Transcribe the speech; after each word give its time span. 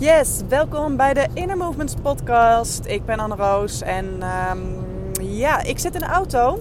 Yes, 0.00 0.40
welkom 0.48 0.96
bij 0.96 1.14
de 1.14 1.26
Inner 1.34 1.56
Movements 1.56 1.94
podcast. 2.02 2.84
Ik 2.84 3.04
ben 3.04 3.18
Anne 3.18 3.34
Roos 3.34 3.82
en 3.82 4.22
um, 4.50 4.76
ja, 5.20 5.62
ik 5.62 5.78
zit 5.78 5.94
in 5.94 6.00
de 6.00 6.06
auto. 6.06 6.58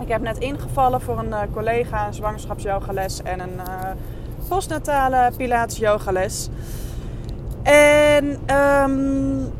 Ik 0.00 0.08
heb 0.08 0.22
net 0.22 0.38
ingevallen 0.38 1.00
voor 1.00 1.18
een 1.18 1.28
uh, 1.28 1.40
collega, 1.52 2.06
een 2.06 2.14
zwangerschapsyogales 2.14 3.22
en 3.22 3.40
een 3.40 3.54
uh, 3.54 3.90
postnatale 4.48 5.32
pilates 5.36 5.78
yogales. 5.78 6.48
En 7.62 8.56
um, 8.56 9.52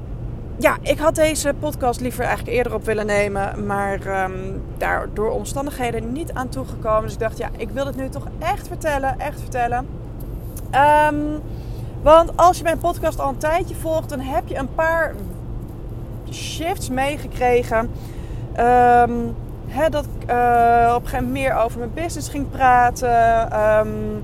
ja, 0.57 0.77
ik 0.80 0.98
had 0.98 1.14
deze 1.14 1.55
podcast 1.59 2.00
liever 2.00 2.25
eigenlijk 2.25 2.57
eerder 2.57 2.75
op 2.75 2.84
willen 2.84 3.07
nemen, 3.07 3.66
maar 3.66 4.25
um, 4.25 4.62
daar 4.77 5.09
door 5.12 5.30
omstandigheden 5.30 6.12
niet 6.12 6.32
aan 6.32 6.48
toegekomen. 6.48 7.02
Dus 7.02 7.12
ik 7.12 7.18
dacht, 7.18 7.39
ja, 7.39 7.48
ik 7.57 7.71
wil 7.71 7.86
het 7.86 7.96
nu 7.96 8.09
toch 8.09 8.27
echt 8.39 8.68
vertellen, 8.68 9.18
echt 9.18 9.41
vertellen. 9.41 9.86
Um, 11.12 11.41
want 12.05 12.36
als 12.36 12.57
je 12.57 12.62
mijn 12.62 12.79
podcast 12.79 13.20
al 13.20 13.29
een 13.29 13.39
tijdje 13.39 13.74
volgt, 13.74 14.09
dan 14.09 14.20
heb 14.20 14.48
je 14.48 14.56
een 14.56 14.74
paar 14.74 15.15
shifts 16.30 16.88
meegekregen. 16.88 17.91
Um, 18.61 19.34
dat 19.91 20.05
ik 20.05 20.30
uh, 20.30 20.92
op 20.95 21.02
een 21.02 21.09
gegeven 21.09 21.25
moment 21.25 21.30
meer 21.30 21.55
over 21.55 21.78
mijn 21.78 21.95
business 21.95 22.28
ging 22.28 22.51
praten. 22.51 23.42
Um, 23.61 24.23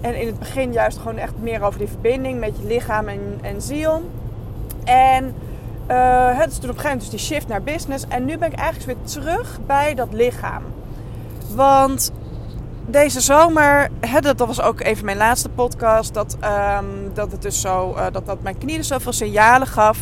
en 0.00 0.20
in 0.20 0.26
het 0.26 0.38
begin 0.38 0.72
juist 0.72 0.98
gewoon 0.98 1.16
echt 1.16 1.32
meer 1.40 1.62
over 1.62 1.78
die 1.78 1.88
verbinding 1.88 2.40
met 2.40 2.56
je 2.60 2.66
lichaam 2.66 3.08
en, 3.08 3.38
en 3.42 3.62
ziel. 3.62 4.10
En 4.84 5.34
uh, 5.90 6.38
het 6.38 6.50
is 6.50 6.58
toen 6.58 6.70
op 6.70 6.76
een 6.76 6.80
gegeven 6.80 6.82
moment 6.82 7.00
dus 7.00 7.10
die 7.10 7.18
shift 7.18 7.48
naar 7.48 7.62
business. 7.62 8.04
En 8.08 8.24
nu 8.24 8.38
ben 8.38 8.52
ik 8.52 8.58
eigenlijk 8.58 8.98
weer 8.98 9.08
terug 9.08 9.58
bij 9.66 9.94
dat 9.94 10.12
lichaam. 10.12 10.62
Want 11.54 12.12
deze 12.86 13.20
zomer, 13.20 13.88
hè, 14.00 14.20
dat, 14.20 14.38
was 14.38 14.60
ook 14.60 14.80
even 14.80 15.04
mijn 15.04 15.16
laatste 15.16 15.48
podcast, 15.48 16.14
dat, 16.14 16.36
um, 16.78 17.10
dat 17.14 17.32
het 17.32 17.42
dus 17.42 17.60
zo, 17.60 17.94
uh, 17.96 18.06
dat, 18.12 18.26
dat 18.26 18.42
mijn 18.42 18.58
knie 18.58 18.76
dus 18.76 18.88
zoveel 18.88 19.12
signalen 19.12 19.66
gaf. 19.66 19.98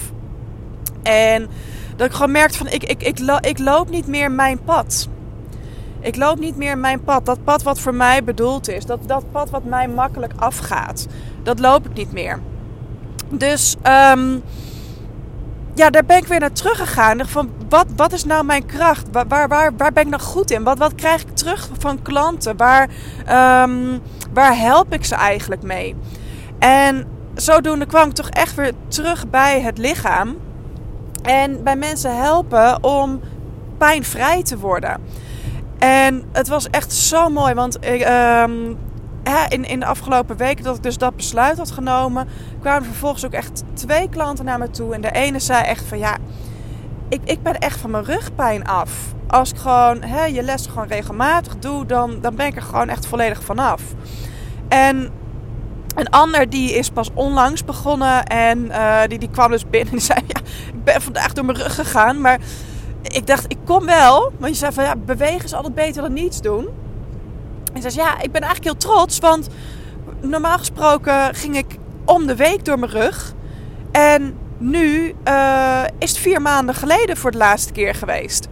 En 1.02 1.48
dat 1.96 2.06
ik 2.06 2.12
gewoon 2.12 2.30
merkte 2.30 2.58
van, 2.58 2.66
ik, 2.66 2.84
ik, 2.84 3.02
ik, 3.02 3.18
ik 3.40 3.58
loop 3.58 3.90
niet 3.90 4.06
meer 4.06 4.30
mijn 4.30 4.62
pad. 4.64 5.08
Ik 6.00 6.16
loop 6.16 6.38
niet 6.38 6.56
meer 6.56 6.78
mijn 6.78 7.04
pad. 7.04 7.26
Dat 7.26 7.44
pad 7.44 7.62
wat 7.62 7.80
voor 7.80 7.94
mij 7.94 8.24
bedoeld 8.24 8.68
is. 8.68 8.86
Dat, 8.86 8.98
dat 9.06 9.24
pad 9.32 9.50
wat 9.50 9.64
mij 9.64 9.88
makkelijk 9.88 10.32
afgaat. 10.36 11.06
Dat 11.42 11.58
loop 11.58 11.86
ik 11.86 11.94
niet 11.94 12.12
meer. 12.12 12.40
Dus 13.30 13.76
um, 14.12 14.42
ja, 15.74 15.90
daar 15.90 16.04
ben 16.04 16.16
ik 16.16 16.26
weer 16.26 16.40
naar 16.40 16.52
teruggegaan. 16.52 17.26
Van 17.26 17.50
wat, 17.68 17.86
wat 17.96 18.12
is 18.12 18.24
nou 18.24 18.44
mijn 18.44 18.66
kracht? 18.66 19.06
Waar, 19.12 19.28
waar, 19.48 19.48
waar, 19.76 19.92
ben 19.92 20.02
ik 20.02 20.08
nou 20.08 20.22
goed 20.22 20.50
in? 20.50 20.62
Wat, 20.62 20.78
wat 20.78 20.94
krijg 20.94 21.22
ik 21.22 21.36
terug 21.36 21.68
van 21.78 22.02
klanten? 22.02 22.56
Waar, 22.56 22.88
um, 23.62 24.00
waar 24.32 24.56
help 24.56 24.92
ik 24.92 25.04
ze 25.04 25.14
eigenlijk 25.14 25.62
mee? 25.62 25.96
En 26.58 27.06
zodoende 27.34 27.86
kwam 27.86 28.08
ik 28.08 28.14
toch 28.14 28.28
echt 28.28 28.54
weer 28.54 28.72
terug 28.88 29.30
bij 29.30 29.60
het 29.60 29.78
lichaam. 29.78 30.36
En 31.22 31.62
bij 31.62 31.76
mensen 31.76 32.16
helpen 32.16 32.82
om 32.82 33.20
pijnvrij 33.78 34.42
te 34.42 34.58
worden. 34.58 35.00
En 35.78 36.24
het 36.32 36.48
was 36.48 36.70
echt 36.70 36.92
zo 36.92 37.28
mooi, 37.28 37.54
want 37.54 37.84
ik, 37.84 38.08
um, 38.08 38.78
in, 39.48 39.64
in 39.64 39.80
de 39.80 39.86
afgelopen 39.86 40.36
weken 40.36 40.64
dat 40.64 40.76
ik 40.76 40.82
dus 40.82 40.98
dat 40.98 41.16
besluit 41.16 41.58
had 41.58 41.70
genomen, 41.70 42.28
kwamen 42.60 42.84
vervolgens 42.84 43.24
ook 43.24 43.32
echt 43.32 43.62
twee 43.74 44.08
klanten 44.08 44.44
naar 44.44 44.58
me 44.58 44.70
toe. 44.70 44.94
En 44.94 45.00
de 45.00 45.12
ene 45.12 45.38
zei 45.38 45.64
echt 45.64 45.84
van 45.84 45.98
ja, 45.98 46.16
ik, 47.08 47.20
ik 47.24 47.42
ben 47.42 47.58
echt 47.58 47.80
van 47.80 47.90
mijn 47.90 48.04
rugpijn 48.04 48.66
af. 48.66 48.90
Als 49.26 49.50
ik 49.50 49.58
gewoon 49.58 50.02
hè, 50.02 50.24
je 50.24 50.42
les 50.42 50.66
gewoon 50.66 50.88
regelmatig 50.88 51.58
doe, 51.58 51.86
dan, 51.86 52.18
dan 52.20 52.34
ben 52.34 52.46
ik 52.46 52.56
er 52.56 52.62
gewoon 52.62 52.88
echt 52.88 53.06
volledig 53.06 53.42
vanaf. 53.42 53.82
En 54.68 55.10
een 55.94 56.10
ander 56.10 56.50
die 56.50 56.72
is 56.72 56.90
pas 56.90 57.10
onlangs 57.14 57.64
begonnen 57.64 58.24
en 58.24 58.58
uh, 58.64 59.00
die, 59.08 59.18
die 59.18 59.30
kwam 59.30 59.50
dus 59.50 59.68
binnen 59.68 59.94
en 59.94 60.00
zei 60.00 60.20
ja, 60.26 60.40
ik 60.66 60.84
ben 60.84 61.02
vandaag 61.02 61.32
door 61.32 61.44
mijn 61.44 61.58
rug 61.58 61.74
gegaan. 61.74 62.20
Maar 62.20 62.38
ik 63.02 63.26
dacht, 63.26 63.44
ik 63.48 63.58
kom 63.64 63.86
wel. 63.86 64.32
Want 64.38 64.52
je 64.52 64.58
zei 64.58 64.72
van 64.72 64.84
ja, 64.84 64.96
bewegen 64.96 65.44
is 65.44 65.54
altijd 65.54 65.74
beter 65.74 66.02
dan 66.02 66.12
niets 66.12 66.40
doen. 66.40 66.68
En 67.74 67.82
zei 67.82 67.94
ja, 67.94 68.20
ik 68.20 68.32
ben 68.32 68.42
eigenlijk 68.42 68.64
heel 68.64 68.90
trots, 68.90 69.18
want 69.18 69.48
normaal 70.20 70.58
gesproken 70.58 71.34
ging 71.34 71.56
ik 71.56 71.76
om 72.04 72.26
de 72.26 72.36
week 72.36 72.64
door 72.64 72.78
mijn 72.78 72.92
rug. 72.92 73.32
En 73.92 74.38
nu 74.58 75.14
uh, 75.28 75.82
is 75.98 76.10
het 76.10 76.18
vier 76.18 76.42
maanden 76.42 76.74
geleden 76.74 77.16
voor 77.16 77.30
de 77.30 77.38
laatste 77.38 77.72
keer 77.72 77.94
geweest. 77.94 78.48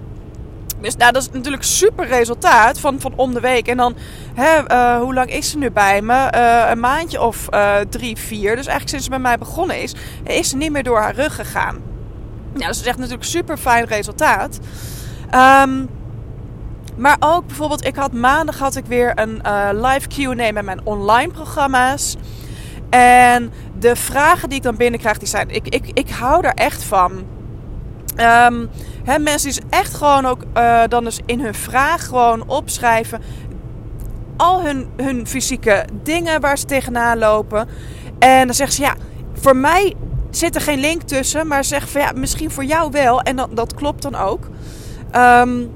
Dus 0.81 0.97
nou, 0.97 1.13
dat 1.13 1.23
is 1.23 1.31
natuurlijk 1.31 1.63
super 1.63 2.07
resultaat 2.07 2.81
van, 2.81 3.01
van 3.01 3.13
om 3.17 3.35
de 3.35 3.41
week. 3.41 3.69
En 3.69 3.77
dan, 3.77 3.97
hè, 4.35 4.71
uh, 4.73 5.03
hoe 5.03 5.15
lang 5.15 5.31
is 5.31 5.51
ze 5.51 5.59
nu 5.59 5.71
bij 5.71 6.03
me? 6.03 6.33
Uh, 6.35 6.71
een 6.71 6.81
maandje 6.81 7.21
of 7.21 7.49
drie, 7.89 8.17
vier. 8.17 8.57
Dus 8.57 8.67
eigenlijk 8.67 8.89
sinds 8.89 9.05
ze 9.05 9.11
bij 9.11 9.19
mij 9.19 9.39
begonnen 9.39 9.83
is, 9.83 9.95
is 10.25 10.49
ze 10.49 10.57
niet 10.57 10.73
meer 10.73 10.83
door 10.83 11.01
haar 11.01 11.15
rug 11.15 11.35
gegaan. 11.35 11.75
Nou, 12.53 12.67
dat 12.67 12.75
is 12.75 12.87
echt 12.87 12.99
natuurlijk 12.99 13.25
super 13.25 13.57
fijn 13.57 13.85
resultaat. 13.85 14.59
Um, 15.35 15.89
maar 16.97 17.17
ook 17.21 17.47
bijvoorbeeld, 17.47 17.87
ik 17.87 17.97
had 17.97 18.13
maandag 18.13 18.59
had 18.59 18.77
ik 18.77 18.87
weer 18.87 19.13
een 19.15 19.43
uh, 19.47 19.69
live 19.73 20.09
Q&A 20.09 20.53
met 20.53 20.65
mijn 20.65 20.81
online 20.85 21.33
programma's. 21.33 22.17
En 22.91 23.53
de 23.79 23.97
vragen 23.97 24.49
die 24.49 24.59
ik 24.59 24.65
dan 24.65 24.77
binnenkrijg, 24.77 25.19
die 25.19 25.29
zijn... 25.29 25.51
Ik, 25.51 25.69
ik, 25.69 25.91
ik 25.93 26.11
hou 26.11 26.47
er 26.47 26.55
echt 26.55 26.85
van. 26.85 27.13
Um, 28.17 28.71
mensen 29.05 29.51
die 29.51 29.61
dus 29.61 29.79
echt 29.79 29.95
gewoon 29.95 30.27
ook 30.27 30.45
uh, 30.57 30.83
dan 30.89 31.05
dus 31.05 31.21
in 31.27 31.41
hun 31.41 31.55
vraag 31.55 32.07
gewoon 32.07 32.49
opschrijven... 32.49 33.23
al 34.37 34.63
hun, 34.63 34.91
hun 34.97 35.27
fysieke 35.27 35.85
dingen 36.03 36.41
waar 36.41 36.59
ze 36.59 36.65
tegenaan 36.65 37.19
lopen. 37.19 37.69
En 38.19 38.47
dan 38.47 38.55
zeggen 38.55 38.77
ze, 38.77 38.83
ja, 38.83 38.95
voor 39.33 39.57
mij 39.57 39.95
zit 40.31 40.55
er 40.55 40.61
geen 40.61 40.81
link 40.81 41.03
tussen. 41.03 41.47
Maar 41.47 41.65
zeg 41.65 41.89
van, 41.89 42.01
ja, 42.01 42.13
misschien 42.15 42.51
voor 42.51 42.65
jou 42.65 42.91
wel. 42.91 43.21
En 43.21 43.37
dat, 43.37 43.57
dat 43.57 43.75
klopt 43.75 44.03
dan 44.03 44.15
ook. 44.15 44.49
Um, 45.17 45.71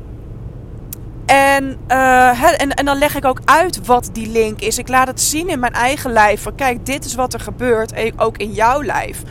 en, 1.26 1.78
uh, 1.88 2.60
en, 2.60 2.74
en 2.74 2.84
dan 2.84 2.98
leg 2.98 3.16
ik 3.16 3.24
ook 3.24 3.40
uit 3.44 3.86
wat 3.86 4.10
die 4.12 4.28
link 4.28 4.60
is. 4.60 4.78
Ik 4.78 4.88
laat 4.88 5.06
het 5.06 5.20
zien 5.20 5.48
in 5.48 5.58
mijn 5.58 5.72
eigen 5.72 6.12
lijf. 6.12 6.42
Van, 6.42 6.54
kijk, 6.54 6.86
dit 6.86 7.04
is 7.04 7.14
wat 7.14 7.34
er 7.34 7.40
gebeurt, 7.40 7.92
ook 8.16 8.36
in 8.36 8.52
jouw 8.52 8.82
lijf. 8.82 9.22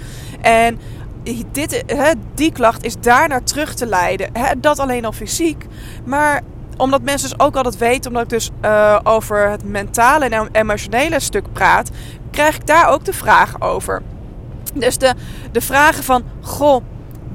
En 0.41 0.79
dit, 1.51 1.83
die 2.33 2.51
klacht 2.51 2.83
is 2.83 2.95
daar 2.99 3.27
naar 3.27 3.43
terug 3.43 3.73
te 3.73 3.85
leiden. 3.85 4.31
Dat 4.57 4.79
alleen 4.79 5.05
al 5.05 5.11
fysiek. 5.11 5.65
Maar 6.05 6.41
omdat 6.77 7.01
mensen 7.01 7.29
dus 7.29 7.39
ook 7.39 7.55
altijd 7.55 7.77
weten, 7.77 8.07
omdat 8.07 8.23
ik 8.23 8.29
dus 8.29 8.49
uh, 8.61 8.99
over 9.03 9.49
het 9.49 9.63
mentale 9.63 10.25
en 10.25 10.49
emotionele 10.51 11.19
stuk 11.19 11.53
praat, 11.53 11.89
krijg 12.31 12.55
ik 12.55 12.67
daar 12.67 12.89
ook 12.89 13.05
de 13.05 13.13
vraag 13.13 13.61
over. 13.61 14.01
Dus 14.73 14.97
de, 14.97 15.13
de 15.51 15.61
vragen 15.61 16.03
van: 16.03 16.23
Goh, 16.41 16.83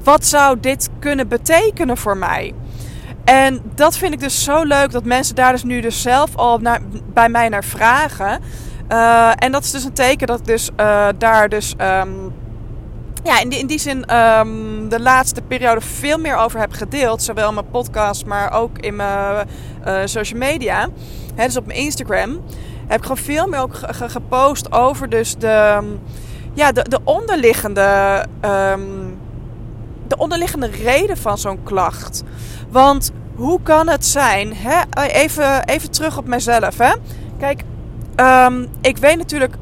wat 0.04 0.26
zou 0.26 0.60
dit 0.60 0.88
kunnen 0.98 1.28
betekenen 1.28 1.96
voor 1.96 2.16
mij? 2.16 2.54
En 3.30 3.62
dat 3.74 3.96
vind 3.96 4.12
ik 4.12 4.20
dus 4.20 4.44
zo 4.44 4.62
leuk 4.62 4.90
dat 4.90 5.04
mensen 5.04 5.34
daar 5.34 5.52
dus 5.52 5.62
nu 5.62 5.80
dus 5.80 6.02
zelf 6.02 6.36
al 6.36 6.60
bij 7.12 7.28
mij 7.28 7.48
naar 7.48 7.64
vragen. 7.64 8.40
Uh, 8.88 9.30
en 9.34 9.52
dat 9.52 9.64
is 9.64 9.70
dus 9.70 9.84
een 9.84 9.92
teken 9.92 10.26
dat 10.26 10.38
ik 10.38 10.44
dus 10.44 10.70
uh, 10.80 11.08
daar 11.18 11.48
dus 11.48 11.74
um, 11.80 12.32
ja, 13.22 13.40
in 13.40 13.48
die, 13.48 13.58
in 13.58 13.66
die 13.66 13.78
zin 13.78 14.16
um, 14.16 14.88
de 14.88 15.00
laatste 15.00 15.42
periode 15.42 15.80
veel 15.80 16.18
meer 16.18 16.36
over 16.36 16.60
heb 16.60 16.72
gedeeld. 16.72 17.22
Zowel 17.22 17.48
in 17.48 17.54
mijn 17.54 17.70
podcast, 17.70 18.26
maar 18.26 18.52
ook 18.52 18.78
in 18.78 18.96
mijn 18.96 19.48
uh, 19.86 20.00
social 20.04 20.38
media. 20.38 20.88
Dus 21.34 21.56
op 21.56 21.66
mijn 21.66 21.78
Instagram 21.78 22.40
heb 22.86 22.98
ik 22.98 23.02
gewoon 23.02 23.16
veel 23.16 23.46
meer 23.46 23.60
ook 23.60 23.74
gepost 23.90 24.72
over 24.72 25.08
dus 25.08 25.36
de, 25.36 25.82
ja, 26.52 26.72
de, 26.72 26.86
de 26.88 27.00
onderliggende... 27.04 28.24
Um, 28.44 29.18
de 30.08 30.16
onderliggende 30.16 30.66
reden 30.66 31.16
van 31.16 31.38
zo'n 31.38 31.62
klacht. 31.62 32.22
Want 32.68 33.12
hoe 33.40 33.60
kan 33.62 33.88
het 33.88 34.06
zijn? 34.06 34.54
Hè? 34.54 34.80
Even, 35.06 35.64
even 35.64 35.90
terug 35.90 36.18
op 36.18 36.26
mezelf. 36.26 36.78
Hè? 36.78 36.92
Kijk, 37.38 37.62
um, 38.16 38.68
ik 38.80 38.96
weet 38.96 39.16
natuurlijk 39.16 39.54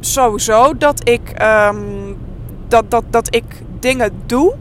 sowieso 0.00 0.76
dat 0.76 1.08
ik, 1.08 1.42
um, 1.42 2.16
dat, 2.68 2.90
dat, 2.90 3.04
dat 3.10 3.34
ik 3.34 3.44
dingen 3.80 4.12
doe 4.26 4.54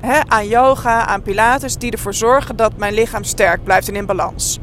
hè, 0.00 0.20
aan 0.26 0.48
yoga, 0.48 1.06
aan 1.06 1.22
pilates, 1.22 1.76
die 1.76 1.90
ervoor 1.90 2.14
zorgen 2.14 2.56
dat 2.56 2.76
mijn 2.76 2.94
lichaam 2.94 3.24
sterk 3.24 3.64
blijft 3.64 3.88
en 3.88 3.96
in 3.96 4.06
balans. 4.06 4.58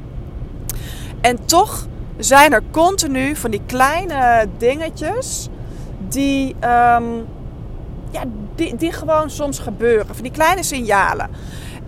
En 1.21 1.45
toch 1.45 1.87
zijn 2.17 2.53
er 2.53 2.63
continu 2.71 3.35
van 3.35 3.51
die 3.51 3.61
kleine 3.65 4.47
dingetjes 4.57 5.49
die, 6.07 6.55
um, 6.55 7.25
ja, 8.11 8.23
die, 8.55 8.75
die 8.75 8.91
gewoon 8.91 9.29
soms 9.29 9.59
gebeuren. 9.59 10.15
Van 10.15 10.23
die 10.23 10.31
kleine 10.31 10.63
signalen. 10.63 11.29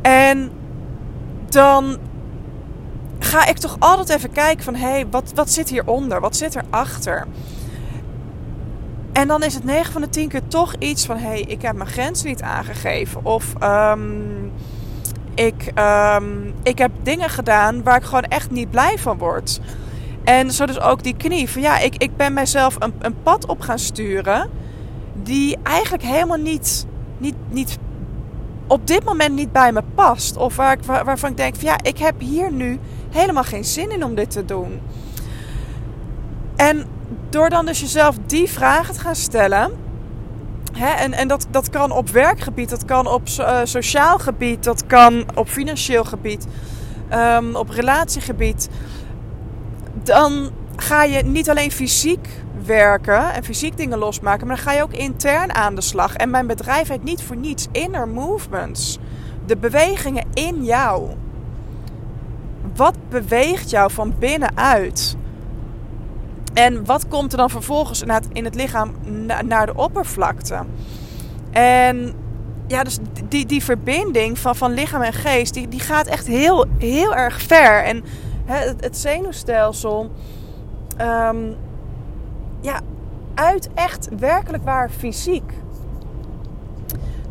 En 0.01 0.51
dan 1.53 1.97
ga 3.19 3.45
ik 3.45 3.57
toch 3.57 3.75
altijd 3.79 4.09
even 4.09 4.31
kijken 4.31 4.63
van... 4.63 4.75
hé, 4.75 4.89
hey, 4.89 5.07
wat, 5.09 5.31
wat 5.35 5.51
zit 5.51 5.69
hieronder? 5.69 6.21
Wat 6.21 6.35
zit 6.35 6.55
erachter? 6.55 7.27
En 9.11 9.27
dan 9.27 9.43
is 9.43 9.53
het 9.53 9.63
9 9.63 9.91
van 9.91 10.01
de 10.01 10.09
10 10.09 10.27
keer 10.27 10.47
toch 10.47 10.75
iets 10.79 11.05
van... 11.05 11.17
hé, 11.17 11.27
hey, 11.27 11.41
ik 11.41 11.61
heb 11.61 11.75
mijn 11.75 11.89
grens 11.89 12.23
niet 12.23 12.41
aangegeven. 12.41 13.25
Of 13.25 13.53
um, 13.63 14.51
ik, 15.35 15.71
um, 15.75 16.53
ik 16.63 16.77
heb 16.77 16.91
dingen 17.03 17.29
gedaan 17.29 17.83
waar 17.83 17.95
ik 17.95 18.03
gewoon 18.03 18.23
echt 18.23 18.51
niet 18.51 18.69
blij 18.69 18.97
van 18.97 19.17
word. 19.17 19.59
En 20.23 20.51
zo 20.51 20.65
dus 20.65 20.79
ook 20.79 21.03
die 21.03 21.15
knie. 21.15 21.49
Van 21.49 21.61
ja, 21.61 21.79
ik, 21.79 21.95
ik 21.95 22.15
ben 22.17 22.33
mijzelf 22.33 22.75
een, 22.79 22.93
een 22.99 23.21
pad 23.23 23.45
op 23.45 23.61
gaan 23.61 23.79
sturen... 23.79 24.49
die 25.13 25.57
eigenlijk 25.63 26.03
helemaal 26.03 26.37
niet, 26.37 26.85
niet, 27.17 27.35
niet 27.49 27.77
op 28.71 28.87
dit 28.87 29.03
moment 29.03 29.35
niet 29.35 29.51
bij 29.51 29.71
me 29.71 29.81
past. 29.95 30.37
Of 30.37 30.55
waar 30.55 30.71
ik, 30.73 30.83
waarvan 30.83 31.29
ik 31.29 31.37
denk 31.37 31.55
van 31.55 31.63
ja, 31.63 31.77
ik 31.81 31.97
heb 31.97 32.19
hier 32.19 32.51
nu 32.51 32.79
helemaal 33.09 33.43
geen 33.43 33.65
zin 33.65 33.91
in 33.91 34.03
om 34.03 34.15
dit 34.15 34.31
te 34.31 34.45
doen. 34.45 34.81
En 36.55 36.85
door 37.29 37.49
dan 37.49 37.65
dus 37.65 37.79
jezelf 37.79 38.15
die 38.25 38.49
vragen 38.49 38.93
te 38.93 38.99
gaan 38.99 39.15
stellen. 39.15 39.71
Hè, 40.73 40.87
en 40.87 41.13
en 41.13 41.27
dat, 41.27 41.47
dat 41.49 41.69
kan 41.69 41.91
op 41.91 42.09
werkgebied, 42.09 42.69
dat 42.69 42.85
kan 42.85 43.07
op 43.07 43.27
uh, 43.39 43.59
sociaal 43.63 44.17
gebied, 44.17 44.63
dat 44.63 44.85
kan 44.85 45.25
op 45.35 45.49
financieel 45.49 46.03
gebied, 46.03 46.47
um, 47.13 47.55
op 47.55 47.69
relatiegebied. 47.69 48.69
Dan 50.03 50.49
ga 50.75 51.03
je 51.03 51.23
niet 51.23 51.49
alleen 51.49 51.71
fysiek 51.71 52.27
werken 52.65 53.33
en 53.33 53.43
fysiek 53.43 53.77
dingen 53.77 53.97
losmaken, 53.97 54.47
maar 54.47 54.55
dan 54.55 54.65
ga 54.65 54.71
je 54.71 54.83
ook 54.83 54.93
intern 54.93 55.55
aan 55.55 55.75
de 55.75 55.81
slag. 55.81 56.15
En 56.15 56.29
mijn 56.29 56.47
bedrijf 56.47 56.87
heet 56.87 57.03
niet 57.03 57.23
voor 57.23 57.35
niets 57.35 57.67
inner 57.71 58.07
movements. 58.07 58.99
De 59.45 59.57
bewegingen 59.57 60.25
in 60.33 60.63
jou. 60.63 61.09
Wat 62.75 62.95
beweegt 63.09 63.69
jou 63.69 63.91
van 63.91 64.13
binnenuit? 64.19 65.15
En 66.53 66.85
wat 66.85 67.07
komt 67.07 67.31
er 67.31 67.37
dan 67.37 67.49
vervolgens 67.49 68.03
in 68.31 68.45
het 68.45 68.55
lichaam 68.55 68.91
naar 69.45 69.65
de 69.65 69.75
oppervlakte? 69.75 70.59
En 71.51 72.13
ja, 72.67 72.83
dus 72.83 72.97
die, 73.27 73.45
die 73.45 73.63
verbinding 73.63 74.39
van, 74.39 74.55
van 74.55 74.73
lichaam 74.73 75.01
en 75.01 75.13
geest, 75.13 75.53
die, 75.53 75.67
die 75.67 75.79
gaat 75.79 76.07
echt 76.07 76.27
heel, 76.27 76.65
heel 76.77 77.15
erg 77.15 77.41
ver. 77.41 77.83
En 77.83 78.03
het, 78.45 78.83
het 78.83 78.97
zenuwstelsel, 78.97 80.11
um, 81.01 81.55
ja, 82.61 82.79
uit 83.33 83.69
echt 83.73 84.09
werkelijk 84.19 84.63
waar 84.63 84.89
fysiek. 84.89 85.53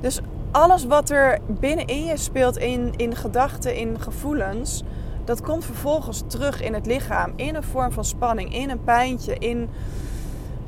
Dus 0.01 0.21
alles 0.51 0.85
wat 0.85 1.11
er 1.11 1.39
binnenin 1.47 2.05
je 2.05 2.17
speelt, 2.17 2.57
in, 2.57 2.93
in 2.97 3.17
gedachten, 3.17 3.75
in 3.75 4.01
gevoelens, 4.01 4.83
dat 5.25 5.41
komt 5.41 5.65
vervolgens 5.65 6.23
terug 6.27 6.63
in 6.63 6.75
het 6.75 6.87
lichaam. 6.87 7.33
In 7.37 7.55
een 7.55 7.63
vorm 7.63 7.93
van 7.93 8.05
spanning, 8.05 8.55
in 8.55 8.71
een 8.71 8.85
pijntje, 8.85 9.35
in, 9.39 9.69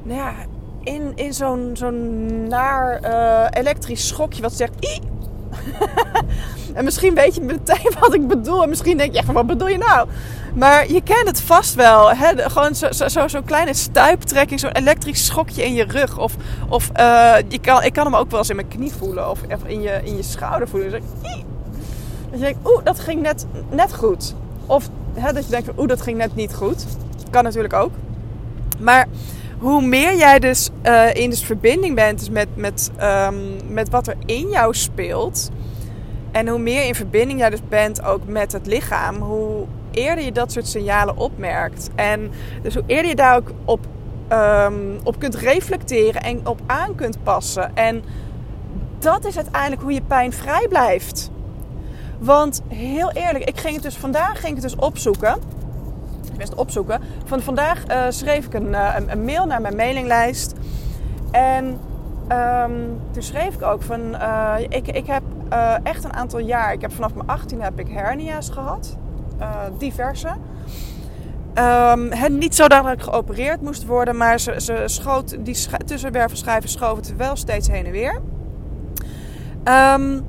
nou 0.02 0.18
ja, 0.18 0.34
in, 0.80 1.12
in 1.14 1.34
zo'n 1.34 1.70
zo'n 1.72 2.48
naar 2.48 3.00
uh, 3.04 3.46
elektrisch 3.60 4.08
schokje 4.08 4.42
wat 4.42 4.52
zegt. 4.52 5.00
en 6.74 6.84
misschien 6.84 7.14
weet 7.14 7.34
je 7.34 7.40
meteen 7.40 7.92
wat 8.00 8.14
ik 8.14 8.26
bedoel. 8.26 8.62
En 8.62 8.68
misschien 8.68 8.96
denk 8.96 9.14
je, 9.14 9.32
wat 9.32 9.46
bedoel 9.46 9.68
je 9.68 9.78
nou? 9.78 10.08
Maar 10.54 10.92
je 10.92 11.02
kent 11.02 11.26
het 11.26 11.40
vast 11.40 11.74
wel. 11.74 12.14
Hè? 12.14 12.50
Gewoon 12.50 12.74
zo'n 12.74 13.10
zo, 13.10 13.28
zo, 13.28 13.42
kleine 13.44 13.74
stuiptrekking, 13.74 14.60
zo'n 14.60 14.72
elektrisch 14.72 15.26
schokje 15.26 15.64
in 15.64 15.74
je 15.74 15.84
rug. 15.84 16.18
Of, 16.18 16.36
of 16.68 16.90
uh, 16.96 17.34
je 17.48 17.58
kan, 17.58 17.82
ik 17.82 17.92
kan 17.92 18.04
hem 18.04 18.16
ook 18.16 18.30
wel 18.30 18.38
eens 18.38 18.50
in 18.50 18.56
mijn 18.56 18.68
knie 18.68 18.92
voelen. 18.92 19.30
Of 19.30 19.40
in 19.66 19.82
je, 19.82 20.00
in 20.04 20.16
je 20.16 20.22
schouder 20.22 20.68
voelen. 20.68 20.90
Dus 20.90 21.00
ik, 21.00 21.06
dat 22.30 22.40
je 22.40 22.46
denkt, 22.46 22.58
oeh, 22.64 22.84
dat 22.84 23.00
ging 23.00 23.22
net, 23.22 23.46
net 23.70 23.94
goed. 23.94 24.34
Of 24.66 24.88
hè, 25.14 25.32
dat 25.32 25.44
je 25.44 25.50
denkt, 25.50 25.78
oeh, 25.78 25.88
dat 25.88 26.02
ging 26.02 26.18
net 26.18 26.34
niet 26.34 26.54
goed. 26.54 26.84
Kan 27.30 27.44
natuurlijk 27.44 27.74
ook. 27.74 27.92
Maar 28.78 29.06
hoe 29.62 29.82
meer 29.82 30.16
jij 30.16 30.38
dus 30.38 30.70
uh, 30.86 31.14
in 31.14 31.30
dus 31.30 31.44
verbinding 31.44 31.94
bent 31.94 32.18
dus 32.18 32.30
met, 32.30 32.48
met, 32.54 32.90
um, 33.02 33.56
met 33.68 33.90
wat 33.90 34.06
er 34.06 34.16
in 34.26 34.48
jou 34.48 34.74
speelt. 34.74 35.50
En 36.32 36.48
hoe 36.48 36.58
meer 36.58 36.84
in 36.84 36.94
verbinding 36.94 37.38
jij 37.38 37.50
dus 37.50 37.68
bent 37.68 38.04
ook 38.04 38.26
met 38.26 38.52
het 38.52 38.66
lichaam, 38.66 39.16
hoe 39.16 39.66
eerder 39.90 40.24
je 40.24 40.32
dat 40.32 40.52
soort 40.52 40.66
signalen 40.66 41.16
opmerkt. 41.16 41.90
En 41.94 42.30
dus 42.62 42.74
hoe 42.74 42.82
eerder 42.86 43.08
je 43.08 43.16
daar 43.16 43.36
ook 43.36 43.50
op, 43.64 43.86
um, 44.32 44.98
op 45.02 45.18
kunt 45.18 45.34
reflecteren 45.34 46.22
en 46.22 46.46
op 46.46 46.60
aan 46.66 46.94
kunt 46.94 47.22
passen. 47.22 47.76
En 47.76 48.02
dat 48.98 49.24
is 49.24 49.36
uiteindelijk 49.36 49.82
hoe 49.82 49.92
je 49.92 50.02
pijn 50.02 50.32
vrij 50.32 50.66
blijft. 50.68 51.30
Want 52.18 52.62
heel 52.68 53.10
eerlijk, 53.12 53.44
ik 53.44 53.58
ging 53.58 53.74
het 53.74 53.82
dus 53.82 53.96
vandaag 53.96 54.40
ging 54.40 54.56
ik 54.56 54.62
het 54.62 54.72
dus 54.72 54.80
opzoeken. 54.84 55.36
Opzoeken. 56.50 57.00
Van 57.24 57.40
vandaag 57.40 57.90
uh, 57.90 58.04
schreef 58.08 58.46
ik 58.46 58.54
een, 58.54 58.68
uh, 58.68 58.96
een, 59.06 59.24
mail 59.24 59.46
naar 59.46 59.60
mijn 59.60 59.76
mailinglijst. 59.76 60.54
En 61.30 61.78
um, 62.28 63.00
toen 63.10 63.22
schreef 63.22 63.54
ik 63.54 63.62
ook 63.62 63.82
van, 63.82 64.00
uh, 64.00 64.54
ik, 64.68 64.88
ik 64.88 65.06
heb 65.06 65.22
echt 65.82 66.04
een 66.04 66.12
aantal 66.12 66.38
jaar, 66.38 66.72
ik 66.72 66.80
heb 66.80 66.92
vanaf 66.92 67.14
mijn 67.14 67.28
18 67.28 67.60
heb 67.60 67.78
ik 67.78 67.88
hernia's 67.88 68.50
gehad. 68.50 68.96
diverse. 69.78 70.28
Um, 71.54 72.38
niet 72.38 72.54
zodanig 72.54 73.04
geopereerd 73.04 73.62
moest 73.62 73.86
worden, 73.86 74.16
maar 74.16 74.40
ze, 74.40 74.60
ze 74.60 74.82
schoot, 74.84 75.44
die 75.44 75.66
tussenwervelschijven 75.84 76.68
schoven 76.68 76.96
het 76.96 77.16
wel 77.16 77.36
steeds 77.36 77.68
heen 77.68 77.86
en 77.86 77.92
weer. 77.92 78.20
Um, 79.64 80.26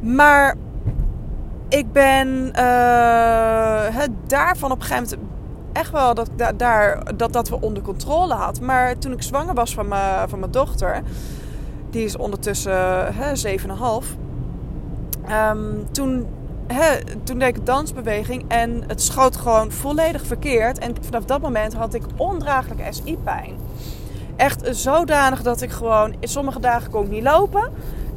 maar 0.00 0.54
ik 1.68 1.92
ben 1.92 2.28
uh, 2.46 4.04
daarvan 4.26 4.70
op 4.70 4.80
een 4.80 4.86
gegeven 4.86 5.18
moment 5.18 5.36
echt 5.72 5.90
wel 5.90 6.14
dat, 6.14 6.30
daar, 6.56 7.16
dat, 7.16 7.32
dat 7.32 7.48
we 7.48 7.60
onder 7.60 7.82
controle 7.82 8.34
had. 8.34 8.60
Maar 8.60 8.98
toen 8.98 9.12
ik 9.12 9.22
zwanger 9.22 9.54
was 9.54 9.74
van, 9.74 9.88
mijn, 9.88 10.28
van 10.28 10.38
mijn 10.38 10.50
dochter, 10.50 11.02
die 11.90 12.04
is 12.04 12.16
ondertussen 12.16 13.14
uh, 13.44 13.56
7,5. 13.58 14.16
Um, 15.30 15.86
toen, 15.92 16.26
he, 16.66 16.98
toen 17.24 17.38
deed 17.38 17.56
ik 17.56 17.66
dansbeweging 17.66 18.44
en 18.48 18.84
het 18.86 19.02
schoot 19.02 19.36
gewoon 19.36 19.72
volledig 19.72 20.26
verkeerd. 20.26 20.78
En 20.78 20.94
vanaf 21.00 21.24
dat 21.24 21.40
moment 21.40 21.74
had 21.74 21.94
ik 21.94 22.02
ondraaglijke 22.16 22.84
SI-pijn. 22.90 23.56
Echt 24.36 24.76
zodanig 24.76 25.42
dat 25.42 25.60
ik 25.60 25.70
gewoon, 25.70 26.14
sommige 26.20 26.60
dagen 26.60 26.90
kon 26.90 27.04
ik 27.04 27.10
niet 27.10 27.22
lopen. 27.22 27.72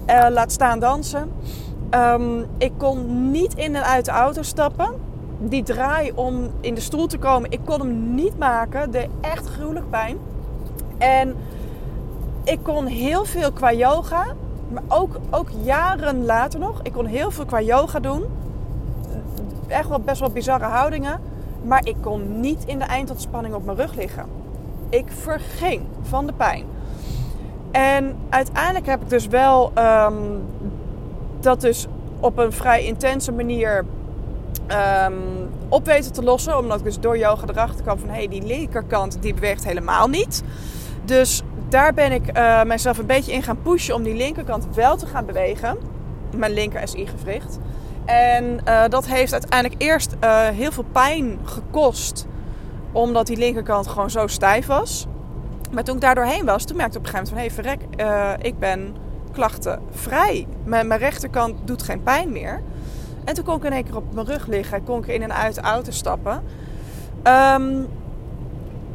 Uh, 0.08 0.26
laat 0.30 0.52
staan 0.52 0.80
dansen. 0.80 1.32
Um, 1.96 2.46
ik 2.58 2.72
kon 2.78 3.32
niet 3.32 3.54
in 3.54 3.76
en 3.76 3.84
uit 3.84 4.06
de 4.06 4.12
auto 4.12 4.42
stappen. 4.42 4.90
Die 5.40 5.64
draai 5.64 6.12
om 6.16 6.50
in 6.60 6.74
de 6.74 6.82
stoel 6.82 7.08
te 7.08 7.18
komen, 7.18 7.52
ik 7.52 7.60
kon 7.66 7.80
hem 7.80 8.16
niet 8.16 8.38
maken. 8.38 8.92
Deed 8.92 9.10
echt 9.22 9.48
gruwelijk 9.48 9.90
pijn. 9.90 10.18
En 10.98 11.36
ik 12.44 12.60
kon 12.64 12.86
heel 12.86 13.26
veel 13.26 13.52
qua 13.52 13.74
yoga. 13.74 14.26
Maar 14.68 14.84
ook, 14.88 15.20
ook 15.30 15.48
jaren 15.64 16.26
later 16.26 16.60
nog. 16.60 16.80
Ik 16.84 16.94
kon 16.94 17.06
heel 17.06 17.32
veel 17.32 17.46
qua 17.46 17.62
yoga 17.62 18.00
doen. 18.00 18.24
Echt 19.68 19.90
wel 19.90 20.00
best 20.00 20.20
wel 20.20 20.32
bizarre 20.32 20.66
houdingen. 20.66 21.20
Maar 21.64 21.86
ik 21.86 21.96
kon 22.02 22.40
niet 22.40 22.64
in 22.66 22.80
de 22.80 22.86
eindontspanning 22.86 23.54
op 23.54 23.66
mijn 23.66 23.78
rug 23.78 23.96
liggen. 23.96 24.26
Ik 24.90 25.06
verging 25.08 25.82
van 26.02 26.26
de 26.26 26.34
pijn. 26.34 26.66
En 27.72 28.16
uiteindelijk 28.30 28.86
heb 28.86 29.02
ik 29.02 29.10
dus 29.10 29.28
wel 29.28 29.72
um, 29.78 30.44
dat 31.44 31.62
dus 31.62 31.88
op 32.20 32.38
een 32.38 32.52
vrij 32.52 32.86
intense 32.86 33.32
manier 33.32 33.86
um, 35.08 35.50
op 35.70 35.86
weten 35.86 36.14
te 36.14 36.24
lossen. 36.24 36.58
Omdat 36.58 36.78
ik 36.78 36.84
dus 36.84 37.00
door 37.00 37.18
yoga 37.18 37.48
erachter 37.48 37.84
kwam 37.84 38.00
van... 38.00 38.10
hé, 38.10 38.16
hey, 38.16 38.28
die 38.28 38.44
linkerkant 38.44 39.22
die 39.22 39.34
beweegt 39.34 39.64
helemaal 39.64 40.08
niet. 40.08 40.44
Dus 41.06 41.42
daar 41.70 41.94
ben 41.94 42.12
ik 42.12 42.38
uh, 42.38 42.64
mezelf 42.64 42.98
een 42.98 43.06
beetje 43.06 43.32
in 43.32 43.44
gaan 43.44 43.62
pushen... 43.62 43.96
om 43.96 44.04
die 44.04 44.16
linkerkant 44.16 44.68
wel 44.76 44.98
te 44.98 45.06
gaan 45.06 45.26
bewegen. 45.26 45.78
Mijn 46.36 46.54
linker 46.54 46.88
SI-gewricht. 46.88 47.60
En 48.06 48.60
uh, 48.68 48.84
dat 48.90 49.08
heeft 49.08 49.32
uiteindelijk 49.32 49.82
eerst 49.82 50.16
uh, 50.24 50.48
heel 50.48 50.72
veel 50.72 50.86
pijn 50.92 51.40
gekost. 51.44 52.28
Omdat 52.92 53.28
die 53.28 53.38
linkerkant 53.38 53.88
gewoon 53.88 54.10
zo 54.10 54.28
stijf 54.28 54.66
was. 54.66 55.08
Maar 55.72 55.84
toen 55.84 55.96
ik 55.96 56.02
daar 56.02 56.16
doorheen 56.16 56.46
was, 56.46 56.66
toen 56.66 56.78
merkte 56.78 56.98
ik 56.98 57.06
op 57.06 57.14
een 57.14 57.20
gegeven 57.20 57.36
moment 57.36 57.56
van... 57.56 57.66
hé, 57.66 57.74
hey, 57.74 57.78
verrek, 57.96 58.46
ik 58.46 58.60
ben 58.60 58.96
klachtenvrij. 59.32 60.48
Mijn, 60.64 60.88
mijn 60.88 61.00
rechterkant 61.00 61.68
doet 61.68 61.84
geen 61.84 62.04
pijn 62.04 62.32
meer. 62.32 62.62
En 63.24 63.34
toen 63.34 63.44
kon 63.44 63.58
ik 63.58 63.64
in 63.64 63.72
één 63.72 63.84
keer 63.84 63.96
op 63.96 64.14
mijn 64.14 64.26
rug 64.26 64.48
liggen. 64.48 64.84
Kon 64.84 65.00
ik 65.00 65.08
in 65.08 65.22
en 65.22 65.34
uit 65.34 65.56
de 65.56 65.62
auto 65.62 65.92
stappen. 65.92 66.44
Um, 67.24 67.88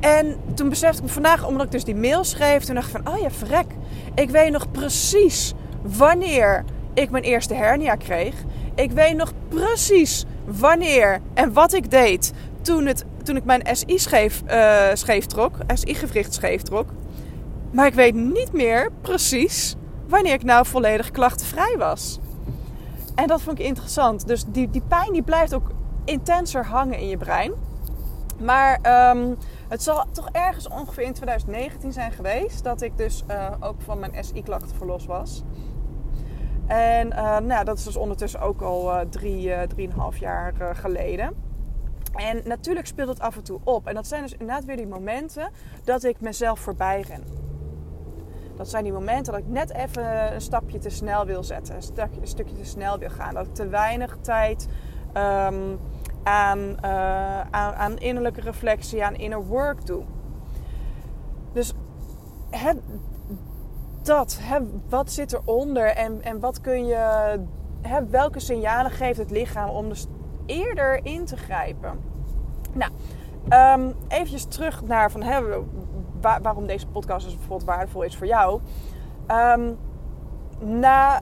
en 0.01 0.37
toen 0.55 0.69
besefte 0.69 0.97
ik 0.97 1.03
me 1.03 1.09
vandaag, 1.09 1.47
omdat 1.47 1.67
ik 1.67 1.73
dus 1.73 1.85
die 1.85 1.97
mail 1.97 2.25
schreef, 2.25 2.65
toen 2.65 2.75
dacht 2.75 2.95
ik 2.95 3.03
van, 3.03 3.15
oh 3.15 3.21
ja, 3.21 3.31
verrek. 3.31 3.67
Ik 4.15 4.31
weet 4.31 4.53
nog 4.53 4.71
precies 4.71 5.55
wanneer 5.83 6.65
ik 6.95 7.11
mijn 7.11 7.25
eerste 7.25 7.55
hernia 7.55 7.95
kreeg. 7.95 8.35
Ik 8.75 8.91
weet 8.91 9.17
nog 9.17 9.33
precies 9.49 10.25
wanneer 10.45 11.21
en 11.35 11.53
wat 11.53 11.73
ik 11.73 11.91
deed 11.91 12.33
toen, 12.63 12.87
het, 12.87 13.05
toen 13.23 13.37
ik 13.37 13.45
mijn 13.45 13.63
SI-scheef 13.73 14.43
uh, 14.51 14.85
scheef 14.93 15.27
trok, 15.27 15.57
SI-gewricht 15.75 16.35
scheef 16.35 16.63
trok. 16.63 16.89
Maar 17.71 17.87
ik 17.87 17.95
weet 17.95 18.15
niet 18.15 18.53
meer 18.53 18.91
precies 19.01 19.77
wanneer 20.09 20.33
ik 20.33 20.45
nou 20.45 20.67
volledig 20.67 21.11
klachtenvrij 21.11 21.75
was. 21.79 22.19
En 23.15 23.27
dat 23.27 23.43
vond 23.43 23.59
ik 23.59 23.67
interessant. 23.67 24.27
Dus 24.27 24.45
die, 24.45 24.71
die 24.71 24.83
pijn 24.89 25.13
die 25.13 25.23
blijft 25.23 25.55
ook 25.55 25.71
intenser 26.05 26.67
hangen 26.67 26.99
in 26.99 27.09
je 27.09 27.17
brein. 27.17 27.53
Maar 28.39 29.11
um, 29.11 29.37
het 29.69 29.83
zal 29.83 30.05
toch 30.13 30.29
ergens 30.33 30.69
ongeveer 30.69 31.05
in 31.05 31.13
2019 31.13 31.93
zijn 31.93 32.13
geweest 32.13 32.65
dat 32.65 32.83
ik 32.83 32.97
dus 32.97 33.25
uh, 33.31 33.51
ook 33.61 33.81
van 33.83 33.99
mijn 33.99 34.25
SI-klachten 34.25 34.77
verlost 34.77 35.07
was. 35.07 35.43
En 36.67 37.09
uh, 37.09 37.39
nou, 37.39 37.65
dat 37.65 37.79
is 37.79 37.85
dus 37.85 37.97
ondertussen 37.97 38.41
ook 38.41 38.61
al 38.61 38.95
uh, 38.95 39.01
drie, 39.11 39.67
drieënhalf 39.67 40.17
jaar 40.17 40.55
geleden. 40.75 41.35
En 42.15 42.41
natuurlijk 42.45 42.87
speelt 42.87 43.09
het 43.09 43.21
af 43.21 43.37
en 43.37 43.43
toe 43.43 43.61
op. 43.65 43.87
En 43.87 43.95
dat 43.95 44.07
zijn 44.07 44.23
dus 44.23 44.33
inderdaad 44.33 44.65
weer 44.65 44.77
die 44.77 44.87
momenten 44.87 45.51
dat 45.85 46.05
ik 46.05 46.21
mezelf 46.21 46.61
voorbij 46.61 47.01
ren. 47.01 47.25
Dat 48.57 48.69
zijn 48.69 48.85
die 48.85 48.93
momenten 48.93 49.33
dat 49.33 49.43
ik 49.43 49.49
net 49.49 49.75
even 49.75 50.35
een 50.35 50.41
stapje 50.41 50.79
te 50.79 50.91
snel 50.91 51.27
wil 51.27 51.45
zetten. 51.45 51.75
Een, 51.75 51.83
stukje, 51.83 52.21
stukje 52.23 52.55
te 52.55 52.65
snel 52.65 52.99
wil 52.99 53.11
gaan. 53.11 53.35
Dat 53.35 53.47
ik 53.47 53.55
te 53.55 53.69
weinig 53.69 54.17
tijd 54.21 54.69
ehm, 55.13 55.77
aan, 56.23 56.59
uh, 56.59 57.41
aan, 57.41 57.75
aan, 57.75 57.99
innerlijke 57.99 58.41
reflectie, 58.41 59.05
aan 59.05 59.15
inner 59.15 59.45
work 59.45 59.87
doe. 59.87 60.03
Dus 61.53 61.73
het, 62.51 62.79
dat, 64.03 64.41
wat 64.89 65.13
zit 65.13 65.33
eronder 65.33 65.87
en, 65.87 66.23
en 66.23 66.41
wat 66.41 66.61
kun 66.61 66.87
je, 66.87 67.39
welke 68.11 68.41
signalen 68.41 68.91
geeft 68.91 69.19
het 69.19 69.31
lichaam 69.31 69.69
om 69.69 69.89
dus 69.89 70.07
eerder 70.47 71.05
in 71.05 71.25
te 71.25 71.37
grijpen? 71.37 72.01
Nou, 72.73 72.93
um, 73.81 73.95
eventjes 74.09 74.45
terug 74.45 74.83
naar 74.83 75.11
van, 75.11 75.23
hè, 75.23 75.41
waarom 76.43 76.67
deze 76.67 76.87
podcast 76.87 77.25
dus 77.25 77.37
bijvoorbeeld 77.37 77.69
waardevol 77.69 78.03
is 78.03 78.17
voor 78.17 78.27
jou. 78.27 78.61
Um, 79.31 79.79
na, 80.59 81.21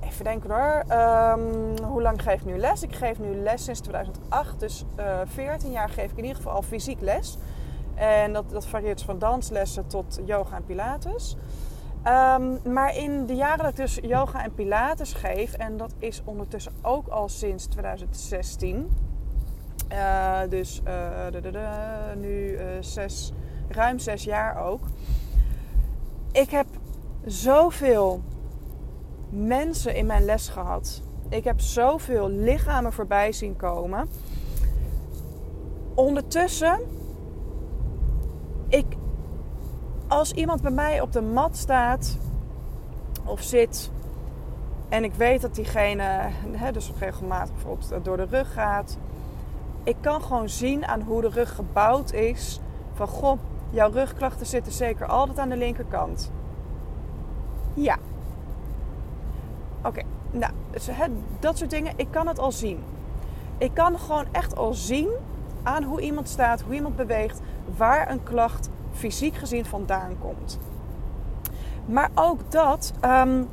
even 0.00 0.24
denken 0.24 0.50
hoor, 0.50 0.84
um, 0.98 1.84
hoe 1.84 2.02
lang 2.02 2.22
geef 2.22 2.40
ik 2.40 2.44
nu 2.44 2.58
les? 2.58 2.82
Ik 2.82 2.94
geef 2.94 3.18
nu 3.18 3.34
les 3.34 3.64
sinds 3.64 3.80
2008, 3.80 4.60
dus 4.60 4.84
uh, 4.98 5.20
eh, 5.20 5.28
14 5.28 5.70
jaar 5.70 5.88
geef 5.88 6.10
ik 6.10 6.16
in 6.16 6.22
ieder 6.22 6.36
geval 6.36 6.52
al 6.52 6.62
fysiek 6.62 7.00
les. 7.00 7.38
En 7.94 8.32
dat, 8.32 8.50
dat 8.50 8.66
varieert 8.66 9.02
van 9.02 9.18
danslessen 9.18 9.86
tot 9.86 10.20
yoga 10.24 10.56
en 10.56 10.64
pilates. 10.64 11.36
Um, 12.06 12.72
maar 12.72 12.96
in 12.96 13.26
de 13.26 13.34
jaren 13.34 13.58
dat 13.58 13.70
ik 13.70 13.76
dus 13.76 13.98
yoga 14.02 14.44
en 14.44 14.54
pilates 14.54 15.12
geef, 15.12 15.52
en 15.52 15.76
dat 15.76 15.94
is 15.98 16.22
ondertussen 16.24 16.72
ook 16.82 17.08
al 17.08 17.28
sinds 17.28 17.66
2016. 17.66 18.90
Uh, 19.92 20.42
eh, 20.42 20.50
dus 20.50 20.80
de, 20.82 21.52
nu 22.16 22.58
zes, 22.80 23.32
ruim 23.68 23.98
zes 23.98 24.24
jaar 24.24 24.64
ook. 24.66 24.80
Ik 26.32 26.50
heb 26.50 26.66
zoveel 27.24 28.22
mensen 29.30 29.94
in 29.94 30.06
mijn 30.06 30.24
les 30.24 30.48
gehad. 30.48 31.02
Ik 31.28 31.44
heb 31.44 31.60
zoveel 31.60 32.28
lichamen 32.28 32.92
voorbij 32.92 33.32
zien 33.32 33.56
komen. 33.56 34.08
Ondertussen, 35.94 36.80
ik, 38.68 38.86
als 40.08 40.32
iemand 40.32 40.62
bij 40.62 40.70
mij 40.70 41.00
op 41.00 41.12
de 41.12 41.22
mat 41.22 41.56
staat 41.56 42.18
of 43.24 43.42
zit 43.42 43.90
en 44.88 45.04
ik 45.04 45.14
weet 45.14 45.40
dat 45.40 45.54
diegene 45.54 46.02
hè, 46.50 46.72
dus 46.72 46.92
regelmatig 46.98 47.54
bijvoorbeeld 47.54 48.04
door 48.04 48.16
de 48.16 48.24
rug 48.24 48.52
gaat, 48.52 48.98
ik 49.82 49.96
kan 50.00 50.22
gewoon 50.22 50.48
zien 50.48 50.86
aan 50.86 51.00
hoe 51.00 51.20
de 51.20 51.28
rug 51.28 51.54
gebouwd 51.54 52.12
is 52.12 52.60
van 52.94 53.08
goh, 53.08 53.38
jouw 53.72 53.90
rugklachten 53.90 54.46
zitten 54.46 54.72
zeker 54.72 55.06
altijd 55.06 55.38
aan 55.38 55.48
de 55.48 55.56
linkerkant. 55.56 56.30
Ja. 57.74 57.96
Oké, 59.84 60.02
nou, 60.30 60.52
dus, 60.70 60.88
dat 61.40 61.58
soort 61.58 61.70
dingen, 61.70 61.92
ik 61.96 62.06
kan 62.10 62.26
het 62.26 62.38
al 62.38 62.52
zien. 62.52 62.78
Ik 63.58 63.74
kan 63.74 63.98
gewoon 63.98 64.26
echt 64.32 64.56
al 64.56 64.74
zien 64.74 65.08
aan 65.62 65.82
hoe 65.82 66.00
iemand 66.00 66.28
staat, 66.28 66.60
hoe 66.60 66.74
iemand 66.74 66.96
beweegt, 66.96 67.40
waar 67.76 68.10
een 68.10 68.22
klacht 68.22 68.70
fysiek 68.92 69.34
gezien 69.34 69.64
vandaan 69.64 70.16
komt. 70.20 70.58
Maar 71.86 72.10
ook 72.14 72.50
dat, 72.50 72.92
um, 73.04 73.48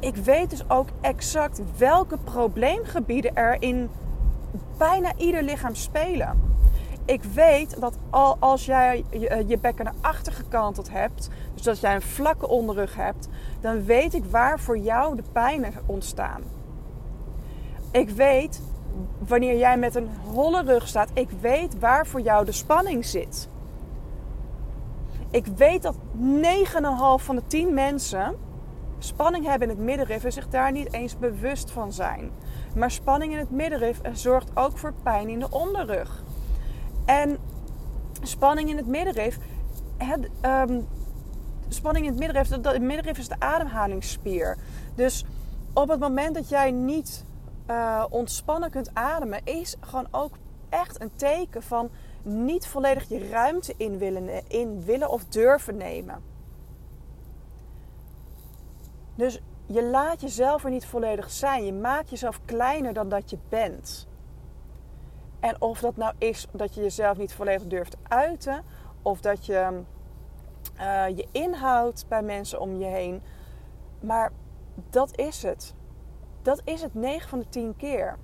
ik 0.00 0.16
weet 0.16 0.50
dus 0.50 0.70
ook 0.70 0.88
exact 1.00 1.62
welke 1.78 2.18
probleemgebieden 2.24 3.36
er 3.36 3.56
in 3.62 3.90
bijna 4.78 5.12
ieder 5.16 5.42
lichaam 5.42 5.74
spelen. 5.74 6.51
Ik 7.04 7.22
weet 7.22 7.80
dat 7.80 7.98
al 8.10 8.36
als 8.38 8.64
jij 8.64 9.04
je, 9.10 9.28
eh, 9.28 9.48
je 9.48 9.58
bekken 9.58 9.84
naar 9.84 9.94
achter 10.00 10.32
gekanteld 10.32 10.90
hebt, 10.90 11.28
dus 11.54 11.62
dat 11.62 11.80
jij 11.80 11.94
een 11.94 12.02
vlakke 12.02 12.48
onderrug 12.48 12.96
hebt, 12.96 13.28
dan 13.60 13.84
weet 13.84 14.14
ik 14.14 14.24
waar 14.24 14.60
voor 14.60 14.78
jou 14.78 15.16
de 15.16 15.22
pijnen 15.32 15.72
ontstaan. 15.86 16.42
Ik 17.90 18.10
weet 18.10 18.60
wanneer 19.18 19.56
jij 19.58 19.78
met 19.78 19.94
een 19.94 20.08
holle 20.32 20.62
rug 20.62 20.88
staat, 20.88 21.10
ik 21.14 21.28
weet 21.40 21.78
waar 21.78 22.06
voor 22.06 22.20
jou 22.20 22.44
de 22.44 22.52
spanning 22.52 23.04
zit. 23.04 23.48
Ik 25.30 25.46
weet 25.46 25.82
dat 25.82 25.96
9,5 26.12 27.24
van 27.24 27.36
de 27.36 27.42
10 27.46 27.74
mensen 27.74 28.36
spanning 28.98 29.46
hebben 29.46 29.70
in 29.70 29.76
het 29.76 29.84
middenrif 29.84 30.24
en 30.24 30.32
zich 30.32 30.48
daar 30.48 30.72
niet 30.72 30.92
eens 30.92 31.18
bewust 31.18 31.70
van 31.70 31.92
zijn. 31.92 32.30
Maar 32.74 32.90
spanning 32.90 33.32
in 33.32 33.38
het 33.38 33.50
middenrif 33.50 34.00
zorgt 34.12 34.50
ook 34.54 34.78
voor 34.78 34.92
pijn 35.02 35.28
in 35.28 35.38
de 35.38 35.50
onderrug. 35.50 36.24
En 37.04 37.38
spanning 38.22 38.68
in 38.70 38.76
het 38.76 38.86
middenrif. 38.86 39.38
Ehm, 40.40 40.80
spanning 41.68 42.04
in 42.04 42.10
het 42.10 42.20
middenrif, 42.20 42.48
dat, 42.48 42.72
het 42.72 42.82
middenrif 42.82 43.18
is 43.18 43.28
de 43.28 43.40
ademhalingsspier. 43.40 44.56
Dus 44.94 45.24
op 45.72 45.88
het 45.88 46.00
moment 46.00 46.34
dat 46.34 46.48
jij 46.48 46.70
niet 46.70 47.24
uh, 47.70 48.04
ontspannen 48.10 48.70
kunt 48.70 48.94
ademen, 48.94 49.40
is 49.44 49.76
gewoon 49.80 50.06
ook 50.10 50.34
echt 50.68 51.00
een 51.00 51.14
teken 51.14 51.62
van 51.62 51.90
niet 52.22 52.66
volledig 52.66 53.08
je 53.08 53.28
ruimte 53.28 53.74
in 53.76 53.98
willen, 53.98 54.48
in 54.48 54.84
willen 54.84 55.10
of 55.10 55.24
durven 55.24 55.76
nemen. 55.76 56.22
Dus 59.14 59.40
je 59.66 59.82
laat 59.84 60.20
jezelf 60.20 60.64
er 60.64 60.70
niet 60.70 60.86
volledig 60.86 61.30
zijn. 61.30 61.64
Je 61.64 61.72
maakt 61.72 62.10
jezelf 62.10 62.40
kleiner 62.44 62.92
dan 62.92 63.08
dat 63.08 63.30
je 63.30 63.38
bent. 63.48 64.06
En 65.42 65.60
of 65.60 65.80
dat 65.80 65.96
nou 65.96 66.14
is 66.18 66.46
dat 66.52 66.74
je 66.74 66.80
jezelf 66.80 67.16
niet 67.16 67.34
volledig 67.34 67.66
durft 67.66 67.96
uiten, 68.02 68.62
of 69.02 69.20
dat 69.20 69.46
je 69.46 69.82
uh, 70.80 71.08
je 71.16 71.26
inhoudt 71.32 72.04
bij 72.08 72.22
mensen 72.22 72.60
om 72.60 72.78
je 72.78 72.84
heen. 72.84 73.22
Maar 74.00 74.32
dat 74.90 75.18
is 75.18 75.42
het. 75.42 75.74
Dat 76.42 76.60
is 76.64 76.82
het 76.82 76.94
9 76.94 77.28
van 77.28 77.38
de 77.38 77.48
10 77.48 77.76
keer. 77.76 78.16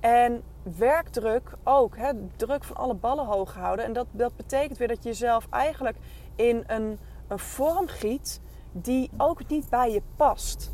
En 0.00 0.42
werkdruk 0.76 1.52
ook. 1.64 1.96
Hè, 1.96 2.12
druk 2.36 2.64
van 2.64 2.76
alle 2.76 2.94
ballen 2.94 3.26
hoog 3.26 3.54
houden. 3.54 3.84
En 3.84 3.92
dat, 3.92 4.06
dat 4.10 4.36
betekent 4.36 4.78
weer 4.78 4.88
dat 4.88 5.02
je 5.02 5.08
jezelf 5.08 5.46
eigenlijk 5.50 5.96
in 6.34 6.64
een, 6.66 6.98
een 7.28 7.38
vorm 7.38 7.86
giet 7.86 8.40
die 8.72 9.10
ook 9.16 9.48
niet 9.48 9.68
bij 9.68 9.92
je 9.92 10.02
past. 10.16 10.70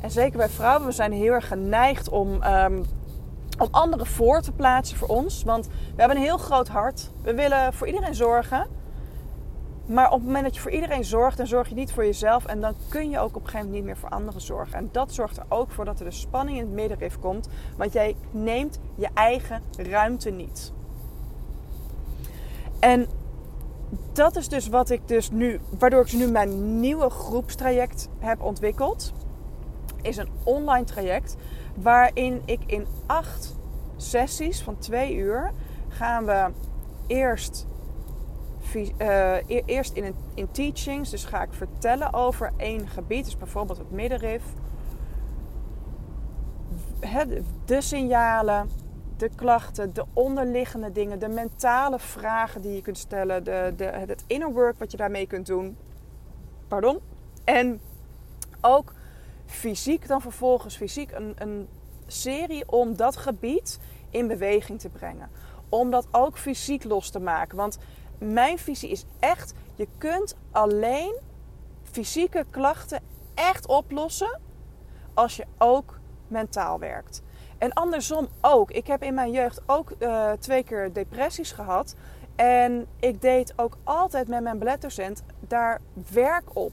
En 0.00 0.10
zeker 0.10 0.38
bij 0.38 0.48
vrouwen, 0.48 0.86
we 0.86 0.92
zijn 0.92 1.12
heel 1.12 1.32
erg 1.32 1.48
geneigd 1.48 2.08
om, 2.08 2.42
um, 2.42 2.84
om 3.58 3.68
anderen 3.70 4.06
voor 4.06 4.40
te 4.40 4.52
plaatsen 4.52 4.96
voor 4.96 5.08
ons. 5.08 5.42
Want 5.42 5.66
we 5.66 5.72
hebben 5.96 6.16
een 6.16 6.22
heel 6.22 6.38
groot 6.38 6.68
hart. 6.68 7.10
We 7.22 7.34
willen 7.34 7.72
voor 7.72 7.86
iedereen 7.86 8.14
zorgen. 8.14 8.66
Maar 9.86 10.06
op 10.06 10.18
het 10.18 10.24
moment 10.24 10.44
dat 10.44 10.54
je 10.54 10.60
voor 10.60 10.70
iedereen 10.70 11.04
zorgt, 11.04 11.36
dan 11.36 11.46
zorg 11.46 11.68
je 11.68 11.74
niet 11.74 11.92
voor 11.92 12.04
jezelf. 12.04 12.44
En 12.44 12.60
dan 12.60 12.74
kun 12.88 13.10
je 13.10 13.18
ook 13.18 13.36
op 13.36 13.42
een 13.42 13.48
gegeven 13.48 13.66
moment 13.66 13.74
niet 13.74 13.84
meer 13.84 13.96
voor 13.96 14.08
anderen 14.08 14.40
zorgen. 14.40 14.78
En 14.78 14.88
dat 14.92 15.12
zorgt 15.12 15.36
er 15.36 15.44
ook 15.48 15.70
voor 15.70 15.84
dat 15.84 15.98
er 15.98 16.04
de 16.04 16.10
spanning 16.10 16.58
in 16.58 16.64
het 16.64 16.74
middenrif 16.74 17.18
komt. 17.18 17.48
Want 17.76 17.92
jij 17.92 18.16
neemt 18.30 18.78
je 18.94 19.08
eigen 19.14 19.62
ruimte 19.76 20.30
niet. 20.30 20.72
En 22.78 23.06
dat 24.12 24.36
is 24.36 24.48
dus 24.48 24.68
wat 24.68 24.90
ik 24.90 25.08
dus 25.08 25.30
nu, 25.30 25.60
waardoor 25.78 26.00
ik 26.00 26.12
nu 26.12 26.26
mijn 26.26 26.80
nieuwe 26.80 27.10
groepstraject 27.10 28.08
heb 28.18 28.42
ontwikkeld. 28.42 29.12
Is 30.02 30.16
een 30.16 30.28
online 30.44 30.84
traject 30.84 31.36
waarin 31.74 32.42
ik 32.44 32.60
in 32.66 32.86
acht 33.06 33.56
sessies 33.96 34.62
van 34.62 34.78
twee 34.78 35.14
uur 35.14 35.52
gaan 35.88 36.24
we 36.24 36.50
eerst, 37.06 37.66
uh, 38.74 39.36
eerst 39.46 39.92
in, 39.92 40.14
in 40.34 40.50
teachings, 40.50 41.10
dus 41.10 41.24
ga 41.24 41.42
ik 41.42 41.52
vertellen 41.52 42.12
over 42.12 42.52
één 42.56 42.88
gebied, 42.88 43.24
dus 43.24 43.36
bijvoorbeeld 43.36 43.78
het 43.78 43.90
middenrif, 43.90 44.42
de 47.64 47.80
signalen, 47.80 48.68
de 49.16 49.30
klachten, 49.34 49.94
de 49.94 50.04
onderliggende 50.12 50.92
dingen, 50.92 51.18
de 51.18 51.28
mentale 51.28 51.98
vragen 51.98 52.62
die 52.62 52.74
je 52.74 52.82
kunt 52.82 52.98
stellen, 52.98 53.44
de, 53.44 53.72
de, 53.76 53.84
het 53.84 54.24
inner 54.26 54.52
work 54.52 54.78
wat 54.78 54.90
je 54.90 54.96
daarmee 54.96 55.26
kunt 55.26 55.46
doen. 55.46 55.76
Pardon. 56.68 56.98
En 57.44 57.80
ook 58.60 58.92
fysiek 59.52 60.06
dan 60.08 60.20
vervolgens 60.20 60.76
fysiek 60.76 61.12
een, 61.12 61.34
een 61.38 61.68
serie 62.06 62.68
om 62.68 62.96
dat 62.96 63.16
gebied 63.16 63.78
in 64.10 64.26
beweging 64.26 64.80
te 64.80 64.88
brengen. 64.88 65.30
Om 65.68 65.90
dat 65.90 66.06
ook 66.10 66.38
fysiek 66.38 66.84
los 66.84 67.10
te 67.10 67.20
maken. 67.20 67.56
Want 67.56 67.78
mijn 68.18 68.58
visie 68.58 68.88
is 68.88 69.04
echt, 69.18 69.54
je 69.74 69.88
kunt 69.98 70.36
alleen 70.50 71.20
fysieke 71.82 72.46
klachten 72.50 73.02
echt 73.34 73.66
oplossen 73.66 74.40
als 75.14 75.36
je 75.36 75.46
ook 75.58 75.98
mentaal 76.28 76.78
werkt. 76.78 77.22
En 77.58 77.72
andersom 77.72 78.28
ook. 78.40 78.70
Ik 78.70 78.86
heb 78.86 79.02
in 79.02 79.14
mijn 79.14 79.30
jeugd 79.30 79.62
ook 79.66 79.92
uh, 79.98 80.32
twee 80.32 80.64
keer 80.64 80.92
depressies 80.92 81.52
gehad. 81.52 81.94
En 82.36 82.86
ik 83.00 83.20
deed 83.20 83.52
ook 83.56 83.76
altijd 83.84 84.28
met 84.28 84.42
mijn 84.42 84.58
balletdocent 84.58 85.22
daar 85.40 85.80
werk 86.12 86.56
op. 86.56 86.72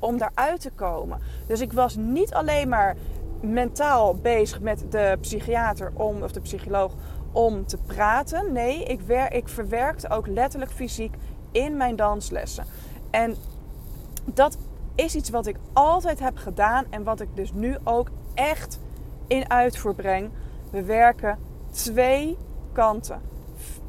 Om 0.00 0.18
daaruit 0.18 0.60
te 0.60 0.70
komen. 0.70 1.20
Dus 1.46 1.60
ik 1.60 1.72
was 1.72 1.96
niet 1.96 2.34
alleen 2.34 2.68
maar 2.68 2.96
mentaal 3.40 4.14
bezig 4.14 4.60
met 4.60 4.84
de 4.90 5.18
psychiater 5.20 5.92
om, 5.94 6.22
of 6.22 6.32
de 6.32 6.40
psycholoog 6.40 6.94
om 7.32 7.66
te 7.66 7.76
praten. 7.76 8.52
Nee, 8.52 8.84
ik, 8.84 9.00
wer, 9.00 9.32
ik 9.32 9.48
verwerkte 9.48 10.08
ook 10.08 10.26
letterlijk 10.26 10.70
fysiek 10.70 11.14
in 11.52 11.76
mijn 11.76 11.96
danslessen. 11.96 12.64
En 13.10 13.36
dat 14.24 14.58
is 14.94 15.14
iets 15.14 15.30
wat 15.30 15.46
ik 15.46 15.56
altijd 15.72 16.20
heb 16.20 16.36
gedaan 16.36 16.84
en 16.90 17.02
wat 17.02 17.20
ik 17.20 17.28
dus 17.34 17.52
nu 17.52 17.76
ook 17.84 18.10
echt 18.34 18.80
in 19.26 19.50
uitvoer 19.50 19.94
breng. 19.94 20.30
We 20.70 20.82
werken 20.82 21.38
twee 21.70 22.36
kanten: 22.72 23.20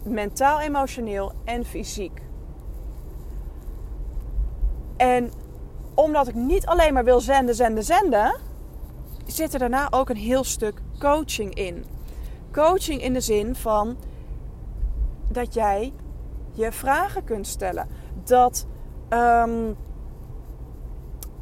mentaal, 0.04 0.60
emotioneel 0.60 1.32
en 1.44 1.66
fysiek. 1.66 2.22
En 4.98 5.32
omdat 5.94 6.28
ik 6.28 6.36
niet 6.36 6.66
alleen 6.66 6.94
maar 6.94 7.04
wil 7.04 7.20
zenden, 7.20 7.56
zenden, 7.56 7.84
zenden, 7.84 8.36
zit 9.26 9.54
er 9.54 9.60
daarna 9.60 9.88
ook 9.92 10.10
een 10.10 10.18
heel 10.18 10.44
stuk 10.44 10.82
coaching 11.00 11.54
in. 11.54 11.86
Coaching 12.52 13.02
in 13.02 13.14
de 13.14 13.22
zin 13.22 13.56
van 13.56 13.98
dat 15.28 15.54
jij 15.54 15.94
je 16.52 16.72
vragen 16.72 17.24
kunt 17.24 17.48
stellen. 17.48 17.88
Dat. 18.24 18.66
Um, 19.10 19.78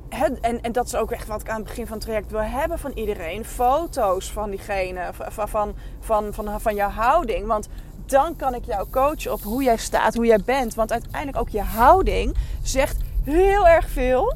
en, 0.09 0.61
en 0.61 0.71
dat 0.71 0.85
is 0.85 0.95
ook 0.95 1.11
echt 1.11 1.27
wat 1.27 1.41
ik 1.41 1.49
aan 1.49 1.55
het 1.55 1.63
begin 1.63 1.87
van 1.87 1.97
het 1.97 2.05
traject 2.05 2.31
wil 2.31 2.41
hebben 2.41 2.79
van 2.79 2.91
iedereen. 2.91 3.45
Foto's 3.45 4.31
van 4.31 4.49
diegene, 4.49 5.09
van, 5.13 5.47
van, 5.49 5.73
van, 5.99 6.33
van, 6.33 6.61
van 6.61 6.75
jouw 6.75 6.89
houding. 6.89 7.47
Want 7.47 7.67
dan 8.05 8.35
kan 8.35 8.53
ik 8.53 8.65
jou 8.65 8.89
coachen 8.89 9.31
op 9.31 9.41
hoe 9.41 9.63
jij 9.63 9.77
staat, 9.77 10.15
hoe 10.15 10.25
jij 10.25 10.41
bent. 10.45 10.75
Want 10.75 10.91
uiteindelijk 10.91 11.37
ook 11.37 11.49
je 11.49 11.61
houding 11.61 12.35
zegt 12.61 12.97
heel 13.23 13.67
erg 13.67 13.89
veel 13.89 14.35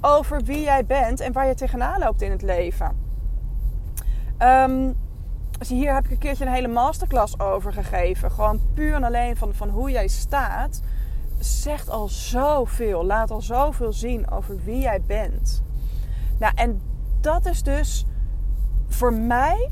over 0.00 0.42
wie 0.42 0.62
jij 0.62 0.86
bent 0.86 1.20
en 1.20 1.32
waar 1.32 1.46
je 1.46 1.54
tegenaan 1.54 2.00
loopt 2.00 2.22
in 2.22 2.30
het 2.30 2.42
leven. 2.42 2.96
Um, 4.38 4.96
hier 5.68 5.94
heb 5.94 6.04
ik 6.04 6.10
een 6.10 6.18
keertje 6.18 6.44
een 6.46 6.52
hele 6.52 6.68
masterclass 6.68 7.38
over 7.38 7.72
gegeven. 7.72 8.30
Gewoon 8.30 8.60
puur 8.74 8.94
en 8.94 9.04
alleen 9.04 9.36
van, 9.36 9.54
van 9.54 9.68
hoe 9.68 9.90
jij 9.90 10.08
staat. 10.08 10.82
Zegt 11.38 11.90
al 11.90 12.08
zoveel. 12.08 13.04
Laat 13.04 13.30
al 13.30 13.40
zoveel 13.40 13.92
zien 13.92 14.30
over 14.30 14.64
wie 14.64 14.80
jij 14.80 15.02
bent. 15.06 15.62
Nou, 16.38 16.52
en 16.56 16.82
dat 17.20 17.46
is 17.46 17.62
dus 17.62 18.06
voor 18.88 19.12
mij 19.12 19.70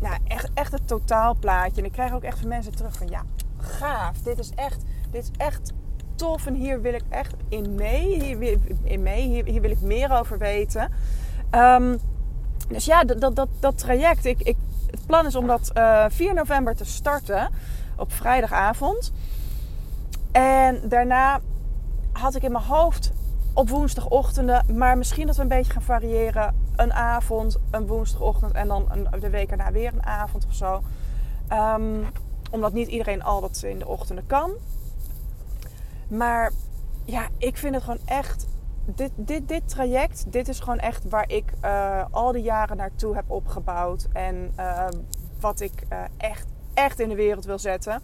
nou, 0.00 0.16
echt, 0.26 0.50
echt 0.54 0.72
het 0.72 0.88
totaalplaatje. 0.88 1.80
En 1.80 1.86
ik 1.86 1.92
krijg 1.92 2.12
ook 2.12 2.22
echt 2.22 2.38
van 2.38 2.48
mensen 2.48 2.76
terug 2.76 2.96
van 2.96 3.06
ja, 3.06 3.22
gaaf. 3.56 4.18
Dit 4.18 4.38
is 4.38 4.50
echt, 4.50 4.84
dit 5.10 5.22
is 5.22 5.30
echt 5.36 5.72
tof. 6.14 6.46
En 6.46 6.54
hier 6.54 6.80
wil 6.80 6.94
ik 6.94 7.02
echt 7.08 7.34
in 7.48 7.74
mee. 7.74 8.22
Hier, 8.22 8.58
in 8.82 9.02
mee. 9.02 9.22
Hier, 9.22 9.44
hier 9.44 9.60
wil 9.60 9.70
ik 9.70 9.80
meer 9.80 10.18
over 10.18 10.38
weten. 10.38 10.92
Um, 11.50 11.98
dus 12.68 12.84
ja, 12.84 13.04
dat, 13.04 13.36
dat, 13.36 13.48
dat, 13.60 13.78
traject. 13.78 14.24
Ik, 14.24 14.40
ik, 14.40 14.56
het 14.90 15.06
plan 15.06 15.26
is 15.26 15.34
om 15.34 15.46
dat 15.46 15.70
uh, 15.76 16.04
eh, 16.04 16.10
4 16.10 16.34
november 16.34 16.76
te 16.76 16.84
starten. 16.84 17.48
Op 17.96 18.12
vrijdagavond. 18.12 19.12
En 20.32 20.80
daarna 20.88 21.40
had 22.12 22.34
ik 22.34 22.42
in 22.42 22.52
mijn 22.52 22.64
hoofd 22.64 23.12
op 23.52 23.68
woensdagochtenden. 23.68 24.76
Maar 24.76 24.98
misschien 24.98 25.26
dat 25.26 25.36
we 25.36 25.42
een 25.42 25.48
beetje 25.48 25.72
gaan 25.72 25.82
variëren. 25.82 26.54
Een 26.76 26.92
avond, 26.92 27.58
een 27.70 27.86
woensdagochtend 27.86 28.52
en 28.52 28.68
dan 28.68 28.86
een, 28.90 29.20
de 29.20 29.30
week 29.30 29.50
erna 29.50 29.72
weer 29.72 29.92
een 29.92 30.06
avond 30.06 30.46
of 30.46 30.54
zo. 30.54 30.82
Um, 31.52 32.06
omdat 32.50 32.72
niet 32.72 32.88
iedereen 32.88 33.22
al 33.22 33.40
dat 33.40 33.62
in 33.62 33.78
de 33.78 33.86
ochtenden 33.86 34.26
kan. 34.26 34.50
Maar 36.16 36.52
ja, 37.04 37.28
ik 37.38 37.56
vind 37.56 37.74
het 37.74 37.82
gewoon 37.84 38.00
echt 38.04 38.46
dit, 38.86 39.10
dit, 39.16 39.48
dit 39.48 39.68
traject, 39.68 40.32
dit 40.32 40.48
is 40.48 40.58
gewoon 40.58 40.78
echt 40.78 41.08
waar 41.08 41.30
ik 41.30 41.52
uh, 41.64 42.04
al 42.10 42.32
die 42.32 42.42
jaren 42.42 42.76
naartoe 42.76 43.14
heb 43.14 43.30
opgebouwd. 43.30 44.08
En 44.12 44.52
uh, 44.58 44.88
wat 45.40 45.60
ik 45.60 45.72
uh, 45.92 46.02
echt, 46.16 46.46
echt 46.74 47.00
in 47.00 47.08
de 47.08 47.14
wereld 47.14 47.44
wil 47.44 47.58
zetten. 47.58 48.02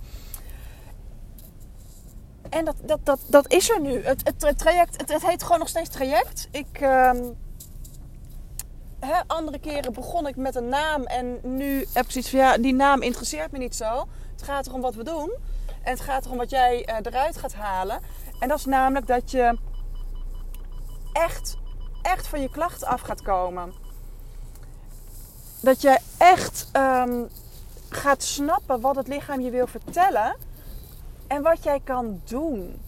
En 2.49 2.64
dat, 2.64 2.76
dat, 2.85 3.00
dat, 3.02 3.21
dat 3.26 3.52
is 3.52 3.71
er 3.71 3.81
nu. 3.81 4.05
Het, 4.05 4.35
het, 4.38 4.59
traject, 4.59 5.00
het, 5.00 5.12
het, 5.12 5.26
heet 5.26 5.43
gewoon 5.43 5.59
nog 5.59 5.69
steeds 5.69 5.88
traject. 5.88 6.49
Ik, 6.50 6.81
um, 6.81 7.37
hè, 9.00 9.21
andere 9.26 9.58
keren 9.58 9.93
begon 9.93 10.26
ik 10.26 10.37
met 10.37 10.54
een 10.54 10.69
naam. 10.69 11.02
En 11.02 11.39
nu 11.43 11.87
heb 11.93 12.04
ik 12.04 12.11
zoiets 12.11 12.30
van, 12.30 12.39
ja, 12.39 12.58
die 12.58 12.75
naam 12.75 13.02
interesseert 13.02 13.50
me 13.50 13.58
niet 13.58 13.76
zo. 13.76 14.08
Het 14.32 14.43
gaat 14.43 14.67
erom 14.67 14.80
wat 14.80 14.95
we 14.95 15.04
doen. 15.04 15.30
En 15.82 15.90
het 15.93 16.00
gaat 16.00 16.25
erom 16.25 16.36
wat 16.36 16.50
jij 16.50 16.84
eruit 17.02 17.36
gaat 17.36 17.54
halen. 17.54 18.00
En 18.38 18.49
dat 18.49 18.58
is 18.58 18.64
namelijk 18.64 19.06
dat 19.06 19.30
je 19.30 19.58
echt, 21.12 21.56
echt 22.02 22.26
van 22.26 22.40
je 22.40 22.50
klachten 22.50 22.88
af 22.88 23.00
gaat 23.00 23.23
komen. 23.23 23.73
Dat 25.60 25.80
je 25.80 25.99
echt 26.19 26.69
um, 26.76 27.28
gaat 27.88 28.23
snappen 28.23 28.80
wat 28.80 28.97
het 28.97 29.08
lichaam 29.08 29.40
je 29.40 29.50
wil 29.50 29.66
vertellen 29.66 30.36
en 31.26 31.43
wat 31.43 31.62
jij 31.62 31.80
kan 31.84 32.21
doen. 32.25 32.80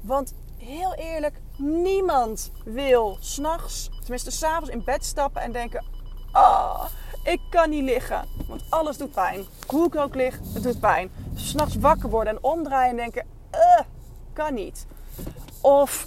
Want 0.00 0.34
heel 0.56 0.94
eerlijk, 0.94 1.40
niemand 1.56 2.50
wil 2.64 3.16
s'nachts, 3.20 3.90
tenminste 4.00 4.30
s'avonds 4.30 4.70
in 4.70 4.84
bed 4.84 5.04
stappen 5.04 5.42
en 5.42 5.52
denken: 5.52 5.84
Oh, 6.32 6.84
ik 7.24 7.40
kan 7.50 7.70
niet 7.70 7.84
liggen. 7.84 8.28
Want 8.48 8.62
alles 8.70 8.96
doet 8.96 9.12
pijn. 9.12 9.44
Hoe 9.66 9.86
ik 9.86 9.96
ook 9.96 10.14
lig, 10.14 10.38
het 10.54 10.62
doet 10.62 10.80
pijn. 10.80 11.10
S'nachts 11.34 11.76
wakker 11.76 12.10
worden 12.10 12.32
en 12.32 12.42
omdraaien 12.42 12.90
en 12.90 12.96
denken: 12.96 13.26
uh, 13.54 13.80
kan 14.32 14.54
niet. 14.54 14.86
Of 15.60 16.06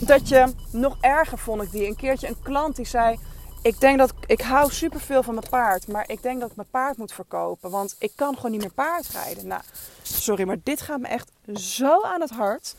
dat 0.00 0.28
je 0.28 0.52
nog 0.70 0.96
erger 1.00 1.38
vond 1.38 1.62
ik 1.62 1.70
die. 1.70 1.86
Een 1.86 1.96
keertje 1.96 2.28
een 2.28 2.42
klant 2.42 2.76
die 2.76 2.86
zei: 2.86 3.18
Ik 3.62 3.80
denk 3.80 3.98
dat 3.98 4.12
ik 4.26 4.40
hou 4.40 4.70
superveel 4.72 5.22
van 5.22 5.34
mijn 5.34 5.48
paard, 5.50 5.88
maar 5.88 6.10
ik 6.10 6.22
denk 6.22 6.40
dat 6.40 6.50
ik 6.50 6.56
mijn 6.56 6.68
paard 6.70 6.96
moet 6.96 7.12
verkopen, 7.12 7.70
want 7.70 7.96
ik 7.98 8.12
kan 8.14 8.34
gewoon 8.34 8.50
niet 8.50 8.60
meer 8.60 8.72
paardrijden. 8.72 9.46
Nou, 9.46 9.62
sorry, 10.02 10.44
maar 10.44 10.58
dit 10.62 10.80
gaat 10.80 11.00
me 11.00 11.08
echt 11.08 11.30
zo 11.54 12.02
aan 12.02 12.20
het 12.20 12.30
hart. 12.30 12.74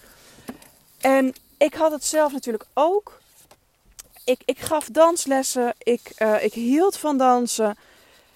En 1.00 1.34
ik 1.58 1.74
had 1.74 1.92
het 1.92 2.06
zelf 2.06 2.32
natuurlijk 2.32 2.66
ook. 2.74 3.20
Ik, 4.24 4.42
ik 4.46 4.60
gaf 4.60 4.90
danslessen, 4.92 5.74
ik, 5.78 6.14
uh, 6.20 6.44
ik 6.44 6.54
hield 6.54 6.98
van 6.98 7.18
dansen. 7.18 7.78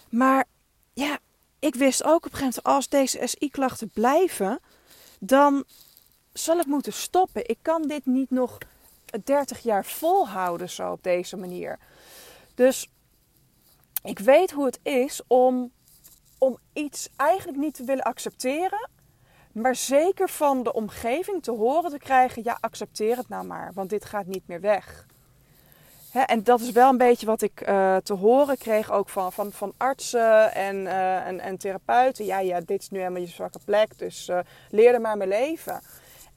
Maar 0.10 0.46
ja, 0.94 1.18
ik 1.64 1.76
wist 1.76 2.04
ook 2.04 2.26
op 2.26 2.32
een 2.32 2.38
gegeven 2.38 2.62
moment, 2.64 2.64
als 2.64 2.90
deze 2.90 3.28
SI-klachten 3.28 3.90
blijven, 3.90 4.60
dan 5.20 5.64
zal 6.34 6.60
ik 6.60 6.66
moeten 6.66 6.94
stoppen. 6.94 7.50
Ik 7.50 7.58
kan 7.62 7.82
dit 7.88 8.06
niet 8.06 8.30
nog 8.30 8.58
30 9.24 9.60
jaar 9.60 9.86
volhouden 9.86 10.70
zo 10.70 10.92
op 10.92 11.04
deze 11.04 11.38
manier. 11.38 11.80
Dus 12.56 12.90
ik 14.04 14.20
weet 14.20 14.52
hoe 14.52 14.66
het 14.66 14.80
is 14.84 15.22
om, 15.28 15.72
om 16.38 16.58
iets 16.74 17.10
eigenlijk 17.16 17.58
niet 17.58 17.74
te 17.74 17.84
willen 17.84 18.04
accepteren. 18.04 18.90
Maar 19.52 19.76
zeker 19.76 20.30
van 20.30 20.64
de 20.64 20.74
omgeving 20.74 21.44
te 21.44 21.52
horen 21.52 21.92
te 21.92 21.98
krijgen: 21.98 22.44
ja, 22.44 22.58
accepteer 22.62 23.18
het 23.18 23.30
nou 23.30 23.46
maar, 23.46 23.72
want 23.74 23.90
dit 23.90 24.06
gaat 24.06 24.26
niet 24.26 24.48
meer 24.48 24.62
weg. 24.62 25.06
En 26.14 26.44
dat 26.44 26.60
is 26.60 26.72
wel 26.72 26.90
een 26.90 26.98
beetje 26.98 27.26
wat 27.26 27.42
ik 27.42 27.68
uh, 27.68 27.96
te 27.98 28.14
horen 28.14 28.58
kreeg 28.58 28.92
ook 28.92 29.10
van, 29.10 29.32
van, 29.32 29.52
van 29.52 29.74
artsen 29.78 30.54
en, 30.54 30.76
uh, 30.76 31.28
en, 31.28 31.40
en, 31.40 31.58
therapeuten. 31.58 32.26
Ja, 32.26 32.40
ja, 32.40 32.60
dit 32.60 32.82
is 32.82 32.90
nu 32.90 32.98
helemaal 33.00 33.22
je 33.22 33.28
zwakke 33.28 33.60
plek, 33.66 33.98
dus 33.98 34.28
uh, 34.28 34.40
leer 34.70 34.94
er 34.94 35.02
maar 35.02 35.18
mee 35.18 35.28
leven. 35.28 35.82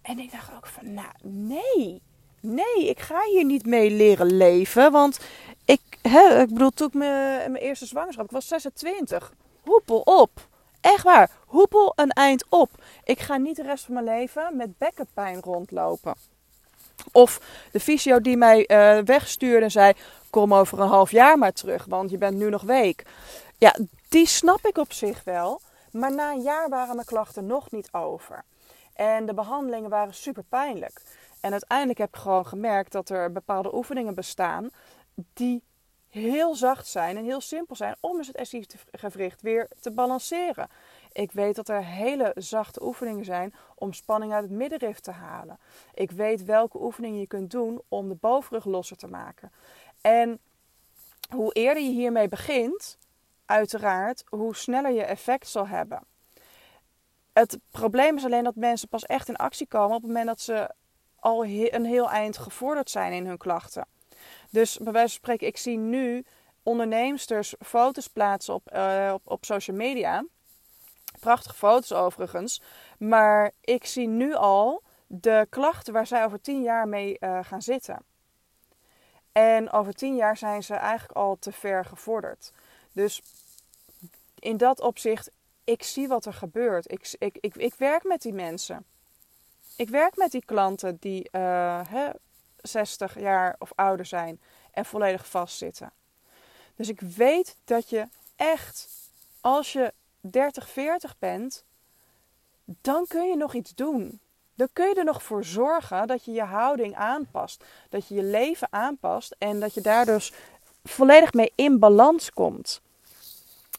En 0.02 0.18
ik 0.18 0.32
dacht 0.32 0.50
ook 0.56 0.66
van, 0.66 0.94
nou, 0.94 1.12
nee 1.22 2.02
nee, 2.46 2.88
ik 2.88 3.00
ga 3.00 3.20
hier 3.30 3.44
niet 3.44 3.66
mee 3.66 3.90
leren 3.90 4.36
leven. 4.36 4.92
Want 4.92 5.20
ik, 5.64 5.80
hè, 6.02 6.40
ik 6.40 6.48
bedoel, 6.48 6.70
toen 6.70 6.86
ik 6.86 6.94
mijn, 6.94 7.52
mijn 7.52 7.64
eerste 7.64 7.86
zwangerschap, 7.86 8.24
ik 8.24 8.30
was 8.30 8.48
26. 8.48 9.32
Hoepel 9.60 10.00
op. 10.00 10.48
Echt 10.80 11.02
waar, 11.02 11.30
hoepel 11.46 11.92
een 11.96 12.10
eind 12.10 12.44
op. 12.48 12.70
Ik 13.04 13.20
ga 13.20 13.36
niet 13.36 13.56
de 13.56 13.62
rest 13.62 13.84
van 13.84 13.94
mijn 13.94 14.06
leven 14.06 14.56
met 14.56 14.78
bekkenpijn 14.78 15.40
rondlopen. 15.40 16.14
Of 17.12 17.40
de 17.72 17.80
fysio 17.80 18.20
die 18.20 18.36
mij 18.36 18.68
uh, 18.68 19.04
wegstuurde 19.04 19.64
en 19.64 19.70
zei: 19.70 19.92
Kom 20.30 20.54
over 20.54 20.80
een 20.80 20.88
half 20.88 21.10
jaar 21.10 21.38
maar 21.38 21.52
terug, 21.52 21.84
want 21.84 22.10
je 22.10 22.18
bent 22.18 22.36
nu 22.36 22.50
nog 22.50 22.62
week. 22.62 23.02
Ja, 23.58 23.76
die 24.08 24.26
snap 24.26 24.66
ik 24.66 24.78
op 24.78 24.92
zich 24.92 25.24
wel. 25.24 25.60
Maar 25.90 26.14
na 26.14 26.32
een 26.32 26.42
jaar 26.42 26.68
waren 26.68 26.94
mijn 26.94 27.06
klachten 27.06 27.46
nog 27.46 27.70
niet 27.70 27.88
over. 27.92 28.44
En 28.94 29.26
de 29.26 29.34
behandelingen 29.34 29.90
waren 29.90 30.14
super 30.14 30.44
pijnlijk. 30.48 31.02
En 31.40 31.52
uiteindelijk 31.52 31.98
heb 31.98 32.08
ik 32.08 32.20
gewoon 32.20 32.46
gemerkt 32.46 32.92
dat 32.92 33.08
er 33.08 33.32
bepaalde 33.32 33.74
oefeningen 33.74 34.14
bestaan 34.14 34.70
die 35.32 35.62
heel 36.08 36.54
zacht 36.54 36.86
zijn 36.86 37.16
en 37.16 37.24
heel 37.24 37.40
simpel 37.40 37.76
zijn 37.76 37.96
om 38.00 38.16
dus 38.16 38.26
het 38.26 38.48
SI-gewricht 38.48 39.42
weer 39.42 39.68
te 39.80 39.90
balanceren. 39.90 40.68
Ik 41.16 41.32
weet 41.32 41.56
dat 41.56 41.68
er 41.68 41.84
hele 41.84 42.32
zachte 42.34 42.84
oefeningen 42.84 43.24
zijn 43.24 43.54
om 43.74 43.92
spanning 43.92 44.32
uit 44.32 44.42
het 44.42 44.52
middenrif 44.52 45.00
te 45.00 45.10
halen. 45.10 45.58
Ik 45.94 46.10
weet 46.10 46.44
welke 46.44 46.82
oefeningen 46.82 47.20
je 47.20 47.26
kunt 47.26 47.50
doen 47.50 47.82
om 47.88 48.08
de 48.08 48.14
bovenrug 48.14 48.64
losser 48.64 48.96
te 48.96 49.06
maken. 49.06 49.52
En 50.00 50.38
hoe 51.34 51.52
eerder 51.52 51.82
je 51.82 51.90
hiermee 51.90 52.28
begint, 52.28 52.98
uiteraard, 53.44 54.24
hoe 54.28 54.56
sneller 54.56 54.92
je 54.92 55.02
effect 55.02 55.48
zal 55.48 55.66
hebben. 55.66 56.02
Het 57.32 57.58
probleem 57.70 58.16
is 58.16 58.24
alleen 58.24 58.44
dat 58.44 58.56
mensen 58.56 58.88
pas 58.88 59.06
echt 59.06 59.28
in 59.28 59.36
actie 59.36 59.66
komen 59.66 59.96
op 59.96 60.02
het 60.02 60.10
moment 60.10 60.26
dat 60.26 60.40
ze 60.40 60.70
al 61.20 61.44
een 61.44 61.84
heel 61.84 62.10
eind 62.10 62.38
gevorderd 62.38 62.90
zijn 62.90 63.12
in 63.12 63.26
hun 63.26 63.38
klachten. 63.38 63.86
Dus 64.50 64.78
bij 64.78 64.92
wijze 64.92 65.08
van 65.08 65.18
spreken, 65.18 65.46
ik 65.46 65.56
zie 65.56 65.76
nu 65.76 66.24
onderneemsters 66.62 67.54
foto's 67.60 68.06
plaatsen 68.06 68.54
op, 68.54 68.72
uh, 68.74 69.10
op, 69.14 69.22
op 69.24 69.44
social 69.44 69.76
media. 69.76 70.24
Prachtige 71.26 71.54
foto's 71.54 71.92
overigens. 71.92 72.60
Maar 72.98 73.52
ik 73.60 73.86
zie 73.86 74.08
nu 74.08 74.34
al 74.34 74.82
de 75.06 75.46
klachten 75.50 75.92
waar 75.92 76.06
zij 76.06 76.24
over 76.24 76.40
tien 76.40 76.62
jaar 76.62 76.88
mee 76.88 77.16
uh, 77.20 77.38
gaan 77.42 77.62
zitten. 77.62 78.02
En 79.32 79.70
over 79.70 79.92
tien 79.94 80.16
jaar 80.16 80.36
zijn 80.36 80.62
ze 80.62 80.74
eigenlijk 80.74 81.18
al 81.18 81.36
te 81.38 81.52
ver 81.52 81.84
gevorderd. 81.84 82.52
Dus 82.92 83.22
in 84.38 84.56
dat 84.56 84.80
opzicht, 84.80 85.30
ik 85.64 85.82
zie 85.82 86.08
wat 86.08 86.24
er 86.24 86.34
gebeurt. 86.34 86.92
Ik, 86.92 87.14
ik, 87.18 87.36
ik, 87.40 87.56
ik 87.56 87.74
werk 87.74 88.04
met 88.04 88.22
die 88.22 88.34
mensen. 88.34 88.84
Ik 89.76 89.88
werk 89.88 90.16
met 90.16 90.30
die 90.30 90.44
klanten 90.44 90.96
die 91.00 91.28
uh, 91.32 91.80
hè, 91.88 92.10
60 92.56 93.20
jaar 93.20 93.56
of 93.58 93.72
ouder 93.74 94.06
zijn 94.06 94.40
en 94.72 94.84
volledig 94.84 95.26
vastzitten. 95.26 95.92
Dus 96.76 96.88
ik 96.88 97.00
weet 97.00 97.56
dat 97.64 97.90
je 97.90 98.08
echt, 98.36 98.88
als 99.40 99.72
je 99.72 99.92
30, 100.30 100.68
40 100.68 101.18
bent, 101.18 101.64
dan 102.64 103.06
kun 103.06 103.28
je 103.28 103.36
nog 103.36 103.54
iets 103.54 103.74
doen. 103.74 104.20
Dan 104.54 104.68
kun 104.72 104.88
je 104.88 104.94
er 104.94 105.04
nog 105.04 105.22
voor 105.22 105.44
zorgen 105.44 106.06
dat 106.06 106.24
je 106.24 106.32
je 106.32 106.42
houding 106.42 106.94
aanpast. 106.94 107.64
Dat 107.88 108.08
je 108.08 108.14
je 108.14 108.22
leven 108.22 108.68
aanpast 108.70 109.34
en 109.38 109.60
dat 109.60 109.74
je 109.74 109.80
daar 109.80 110.04
dus 110.04 110.32
volledig 110.84 111.32
mee 111.32 111.52
in 111.54 111.78
balans 111.78 112.30
komt. 112.30 112.80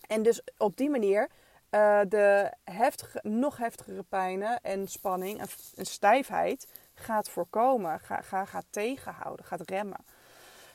En 0.08 0.24
dus 0.24 0.42
op 0.58 0.78
die 0.78 0.90
manier 0.90 1.30
uh, 1.72 2.00
de 2.08 2.52
heftige, 2.64 3.20
nog 3.24 3.58
heftigere 3.58 4.04
pijnen 4.04 4.62
en 4.62 4.88
spanning 4.88 5.40
en, 5.40 5.86
stijfheid 5.86 6.68
gaat 6.94 7.30
voorkomen, 7.30 8.00
ga, 8.00 8.22
ga, 8.22 8.46
gaat 8.46 8.66
tegenhouden, 8.70 9.46
gaat 9.46 9.70
remmen. 9.70 10.06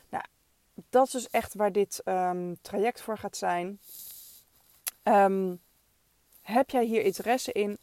Nou, 0.09 0.23
dat 0.89 1.05
is 1.05 1.11
dus 1.11 1.29
echt 1.29 1.53
waar 1.53 1.71
dit 1.71 2.01
um, 2.05 2.57
traject 2.61 3.01
voor 3.01 3.17
gaat 3.17 3.37
zijn. 3.37 3.79
Um, 5.03 5.61
heb 6.41 6.69
jij 6.69 6.83
hier 6.83 7.01
interesse 7.01 7.51
in? 7.51 7.77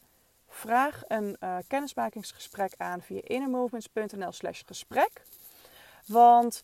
Vraag 0.47 1.01
een 1.07 1.37
uh, 1.39 1.57
kennismakingsgesprek 1.67 2.73
aan 2.77 3.01
via 3.01 3.21
innermovements.nl 3.23 4.31
slash 4.31 4.61
gesprek. 4.65 5.21
Want 6.05 6.63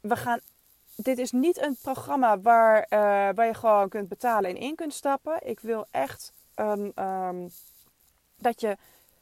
we 0.00 0.16
gaan, 0.16 0.40
dit 0.96 1.18
is 1.18 1.30
niet 1.30 1.62
een 1.62 1.76
programma 1.82 2.40
waar, 2.40 2.86
uh, 2.90 2.98
waar 3.34 3.46
je 3.46 3.54
gewoon 3.54 3.88
kunt 3.88 4.08
betalen 4.08 4.50
en 4.50 4.56
in 4.56 4.74
kunt 4.74 4.94
stappen. 4.94 5.48
Ik 5.48 5.60
wil 5.60 5.86
echt 5.90 6.32
um, 6.56 6.92
dat 8.36 8.60
je 8.60 8.76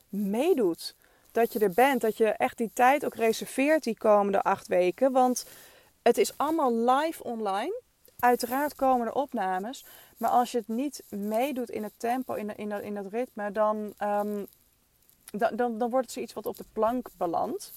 meedoet. 0.08 0.94
Dat 1.32 1.52
je 1.52 1.58
er 1.58 1.72
bent. 1.72 2.00
Dat 2.00 2.16
je 2.16 2.26
echt 2.26 2.58
die 2.58 2.70
tijd 2.74 3.04
ook 3.04 3.14
reserveert 3.14 3.84
die 3.84 3.96
komende 3.96 4.42
acht 4.42 4.66
weken. 4.66 5.12
Want 5.12 5.46
het 6.02 6.18
is 6.18 6.38
allemaal 6.38 6.74
live 6.74 7.24
online. 7.24 7.82
Uiteraard 8.18 8.74
komen 8.74 9.06
er 9.06 9.12
opnames. 9.12 9.84
Maar 10.16 10.30
als 10.30 10.52
je 10.52 10.58
het 10.58 10.68
niet 10.68 11.02
meedoet 11.08 11.70
in 11.70 11.82
het 11.82 11.92
tempo, 11.96 12.34
in, 12.34 12.56
in, 12.56 12.82
in 12.82 12.94
dat 12.94 13.06
ritme, 13.06 13.52
dan, 13.52 13.94
um, 14.02 14.46
dan, 15.30 15.56
dan, 15.56 15.78
dan 15.78 15.90
wordt 15.90 16.06
het 16.06 16.14
zoiets 16.14 16.32
wat 16.32 16.46
op 16.46 16.56
de 16.56 16.64
plank 16.72 17.08
belandt. 17.16 17.72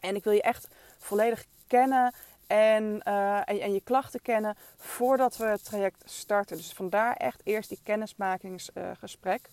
En 0.00 0.16
ik 0.16 0.24
wil 0.24 0.32
je 0.32 0.42
echt 0.42 0.68
volledig 0.98 1.44
kennen 1.66 2.14
en, 2.46 3.00
uh, 3.08 3.36
en, 3.36 3.60
en, 3.60 3.72
je 3.72 3.80
klachten 3.80 4.22
kennen 4.22 4.56
voordat 4.76 5.36
we 5.36 5.44
het 5.44 5.64
traject 5.64 6.02
starten. 6.04 6.56
Dus 6.56 6.72
vandaar 6.72 7.16
echt 7.16 7.40
eerst 7.44 7.68
die 7.68 7.80
kennismakingsgesprek. 7.82 9.48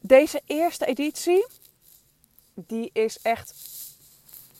Deze 0.00 0.42
eerste 0.46 0.86
editie, 0.86 1.46
die 2.54 2.90
is 2.92 3.18
echt, 3.22 3.54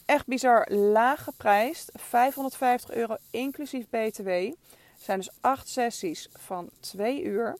echt 0.05 0.27
bizar 0.27 0.73
laag 0.73 1.25
geprijsd. 1.25 1.91
550 1.95 2.91
euro 2.91 3.17
inclusief 3.31 3.87
btw 3.89 4.31
zijn 5.05 5.19
dus 5.19 5.31
acht 5.41 5.69
sessies 5.69 6.29
van 6.33 6.71
twee 6.81 7.23
uur. 7.23 7.59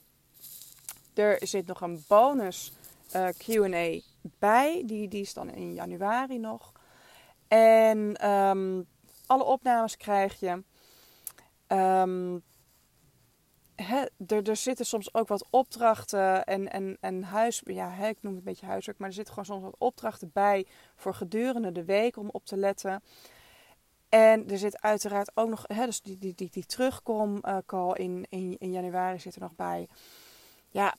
Er 1.13 1.47
zit 1.47 1.65
nog 1.65 1.81
een 1.81 2.03
bonus 2.07 2.73
uh, 3.15 3.27
eh, 3.27 3.35
QA 3.35 4.01
bij. 4.21 4.83
Die, 4.85 5.07
die 5.07 5.21
is 5.21 5.33
dan 5.33 5.49
in 5.49 5.73
januari 5.73 6.37
nog. 6.37 6.71
En 7.47 8.29
um, 8.29 8.87
alle 9.25 9.43
opnames 9.43 9.97
krijg 9.97 10.39
je. 10.39 10.63
Um, 11.67 12.43
er, 13.75 14.47
er, 14.47 14.55
zitten 14.55 14.85
soms 14.85 15.13
ook 15.13 15.27
wat 15.27 15.47
opdrachten 15.49 16.45
en, 16.45 16.71
en, 16.71 16.97
en 16.99 17.23
huis... 17.23 17.61
Ja, 17.65 17.93
ik 17.93 18.17
noem 18.21 18.35
het 18.35 18.45
een 18.45 18.51
beetje 18.51 18.65
huiswerk. 18.65 18.97
Maar 18.97 19.07
er 19.07 19.13
zitten 19.13 19.33
gewoon 19.33 19.49
soms 19.49 19.63
wat 19.71 19.79
opdrachten 19.79 20.29
bij 20.33 20.65
voor 20.95 21.13
gedurende 21.13 21.71
de 21.71 21.85
week 21.85 22.17
om 22.17 22.29
op 22.31 22.45
te 22.45 22.57
letten. 22.57 23.03
En 24.15 24.49
er 24.49 24.57
zit 24.57 24.81
uiteraard 24.81 25.31
ook 25.33 25.49
nog, 25.49 25.63
hè, 25.67 25.85
dus 25.85 26.01
die, 26.01 26.17
die, 26.17 26.33
die, 26.35 26.49
die 26.51 26.65
terugkom-call 26.65 27.93
uh, 27.97 28.05
in, 28.05 28.25
in, 28.29 28.55
in 28.59 28.71
januari 28.71 29.19
zit 29.19 29.35
er 29.35 29.41
nog 29.41 29.55
bij. 29.55 29.87
Ja, 30.69 30.95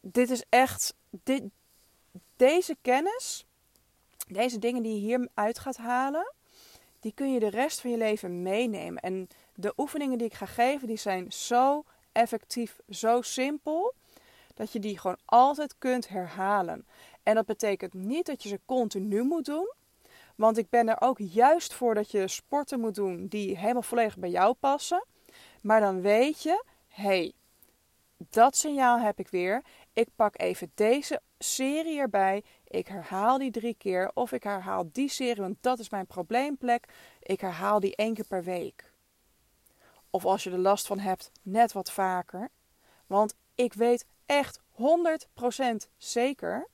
dit 0.00 0.30
is 0.30 0.44
echt, 0.48 0.94
dit, 1.10 1.42
deze 2.36 2.76
kennis, 2.82 3.46
deze 4.28 4.58
dingen 4.58 4.82
die 4.82 4.94
je 4.94 4.98
hieruit 4.98 5.58
gaat 5.58 5.76
halen, 5.76 6.32
die 7.00 7.12
kun 7.14 7.32
je 7.32 7.40
de 7.40 7.50
rest 7.50 7.80
van 7.80 7.90
je 7.90 7.96
leven 7.96 8.42
meenemen. 8.42 9.02
En 9.02 9.28
de 9.54 9.72
oefeningen 9.76 10.18
die 10.18 10.26
ik 10.26 10.34
ga 10.34 10.46
geven, 10.46 10.88
die 10.88 10.96
zijn 10.96 11.32
zo 11.32 11.84
effectief, 12.12 12.78
zo 12.90 13.22
simpel, 13.22 13.94
dat 14.54 14.72
je 14.72 14.78
die 14.78 14.98
gewoon 14.98 15.18
altijd 15.24 15.74
kunt 15.78 16.08
herhalen. 16.08 16.86
En 17.22 17.34
dat 17.34 17.46
betekent 17.46 17.94
niet 17.94 18.26
dat 18.26 18.42
je 18.42 18.48
ze 18.48 18.60
continu 18.64 19.22
moet 19.22 19.44
doen. 19.44 19.76
Want 20.38 20.58
ik 20.58 20.70
ben 20.70 20.88
er 20.88 21.00
ook 21.00 21.18
juist 21.18 21.74
voor 21.74 21.94
dat 21.94 22.10
je 22.10 22.28
sporten 22.28 22.80
moet 22.80 22.94
doen 22.94 23.26
die 23.26 23.56
helemaal 23.56 23.82
volledig 23.82 24.16
bij 24.16 24.30
jou 24.30 24.54
passen. 24.54 25.04
Maar 25.60 25.80
dan 25.80 26.00
weet 26.00 26.42
je, 26.42 26.64
hé, 26.86 27.02
hey, 27.02 27.32
dat 28.16 28.56
signaal 28.56 28.98
heb 29.00 29.18
ik 29.18 29.28
weer. 29.28 29.62
Ik 29.92 30.08
pak 30.16 30.40
even 30.40 30.70
deze 30.74 31.20
serie 31.38 31.98
erbij. 31.98 32.44
Ik 32.64 32.88
herhaal 32.88 33.38
die 33.38 33.50
drie 33.50 33.74
keer. 33.74 34.10
Of 34.14 34.32
ik 34.32 34.42
herhaal 34.42 34.88
die 34.92 35.08
serie, 35.08 35.42
want 35.42 35.56
dat 35.60 35.78
is 35.78 35.90
mijn 35.90 36.06
probleemplek. 36.06 36.88
Ik 37.22 37.40
herhaal 37.40 37.80
die 37.80 37.96
één 37.96 38.14
keer 38.14 38.26
per 38.26 38.44
week. 38.44 38.92
Of 40.10 40.24
als 40.24 40.44
je 40.44 40.50
er 40.50 40.58
last 40.58 40.86
van 40.86 40.98
hebt, 40.98 41.30
net 41.42 41.72
wat 41.72 41.92
vaker. 41.92 42.48
Want 43.06 43.34
ik 43.54 43.72
weet 43.72 44.06
echt 44.26 44.60
100% 44.72 45.90
zeker 45.96 46.68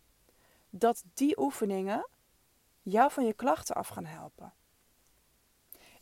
dat 0.70 1.03
die 1.14 1.40
oefeningen 1.40 2.07
jou 2.85 3.11
van 3.11 3.27
je 3.27 3.33
klachten 3.33 3.75
af 3.75 3.88
gaan 3.88 4.05
helpen. 4.05 4.53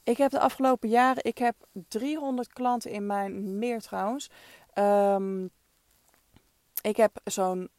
Ik 0.02 0.16
heb 0.16 0.30
de 0.30 0.40
afgelopen 0.40 0.88
jaren, 0.88 1.24
ik 1.24 1.38
heb 1.38 1.56
300 1.88 2.52
klanten 2.52 2.90
in 2.90 3.06
mijn, 3.06 3.58
meer 3.58 3.80
trouwens. 3.80 4.30
Um, 4.74 5.50
ik 6.82 6.96
heb 6.96 7.20
zo'n 7.24 7.70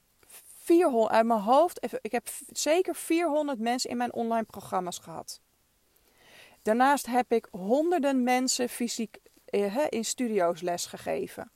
400, 0.64 1.14
uit 1.14 1.26
mijn 1.26 1.40
hoofd, 1.40 1.88
ik 2.02 2.12
heb 2.12 2.30
zeker 2.48 2.96
400 2.96 3.60
mensen 3.60 3.90
in 3.90 3.98
mijn 3.98 4.14
online 4.14 4.44
programma's 4.44 4.98
gehad. 5.00 5.42
Daarnaast 6.62 7.06
heb 7.06 7.32
ik 7.32 7.48
honderden 7.52 8.24
mensen 8.24 8.70
fysiek 8.70 9.18
eh, 9.46 9.86
in 9.90 10.06
studio's 10.06 10.62
les 10.62 10.86
gegeven. 10.86 11.52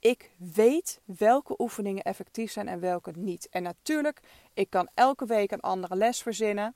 Ik 0.00 0.30
weet 0.36 1.00
welke 1.04 1.54
oefeningen 1.58 2.02
effectief 2.02 2.52
zijn 2.52 2.68
en 2.68 2.80
welke 2.80 3.12
niet. 3.16 3.48
En 3.48 3.62
natuurlijk, 3.62 4.20
ik 4.54 4.70
kan 4.70 4.88
elke 4.94 5.26
week 5.26 5.50
een 5.50 5.60
andere 5.60 5.96
les 5.96 6.22
verzinnen. 6.22 6.74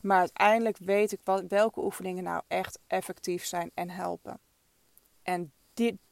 Maar 0.00 0.18
uiteindelijk 0.18 0.76
weet 0.78 1.12
ik 1.12 1.20
welke 1.48 1.84
oefeningen 1.84 2.24
nou 2.24 2.42
echt 2.48 2.78
effectief 2.86 3.44
zijn 3.44 3.70
en 3.74 3.90
helpen. 3.90 4.38
En 5.22 5.52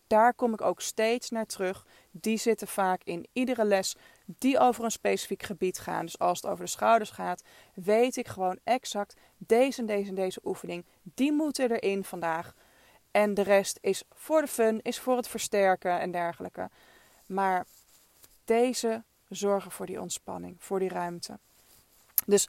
daar 0.07 0.35
kom 0.35 0.53
ik 0.53 0.61
ook 0.61 0.81
steeds 0.81 1.31
naar 1.31 1.47
terug. 1.47 1.87
Die 2.11 2.37
zitten 2.37 2.69
vaak 2.69 3.03
in 3.05 3.27
iedere 3.33 3.65
les 3.65 3.97
die 4.25 4.59
over 4.59 4.85
een 4.85 4.91
specifiek 4.91 5.43
gebied 5.43 5.79
gaan. 5.79 6.05
Dus 6.05 6.19
als 6.19 6.41
het 6.41 6.51
over 6.51 6.65
de 6.65 6.71
schouders 6.71 7.11
gaat, 7.11 7.43
weet 7.75 8.17
ik 8.17 8.29
gewoon 8.29 8.59
exact 8.65 9.17
deze 9.37 9.81
en 9.81 9.87
deze 9.87 10.09
en 10.09 10.15
deze 10.15 10.41
oefening. 10.45 10.85
Die 11.03 11.33
moeten 11.33 11.71
erin 11.71 12.05
vandaag. 12.05 12.55
En 13.13 13.35
de 13.35 13.43
rest 13.43 13.79
is 13.81 14.03
voor 14.11 14.41
de 14.41 14.47
fun, 14.47 14.81
is 14.83 14.99
voor 14.99 15.17
het 15.17 15.29
versterken 15.29 16.01
en 16.01 16.11
dergelijke. 16.11 16.71
Maar 17.27 17.67
deze 18.45 19.03
zorgen 19.29 19.71
voor 19.71 19.87
die 19.87 20.01
ontspanning, 20.01 20.57
voor 20.59 20.79
die 20.79 20.89
ruimte. 20.89 21.39
Dus 22.27 22.49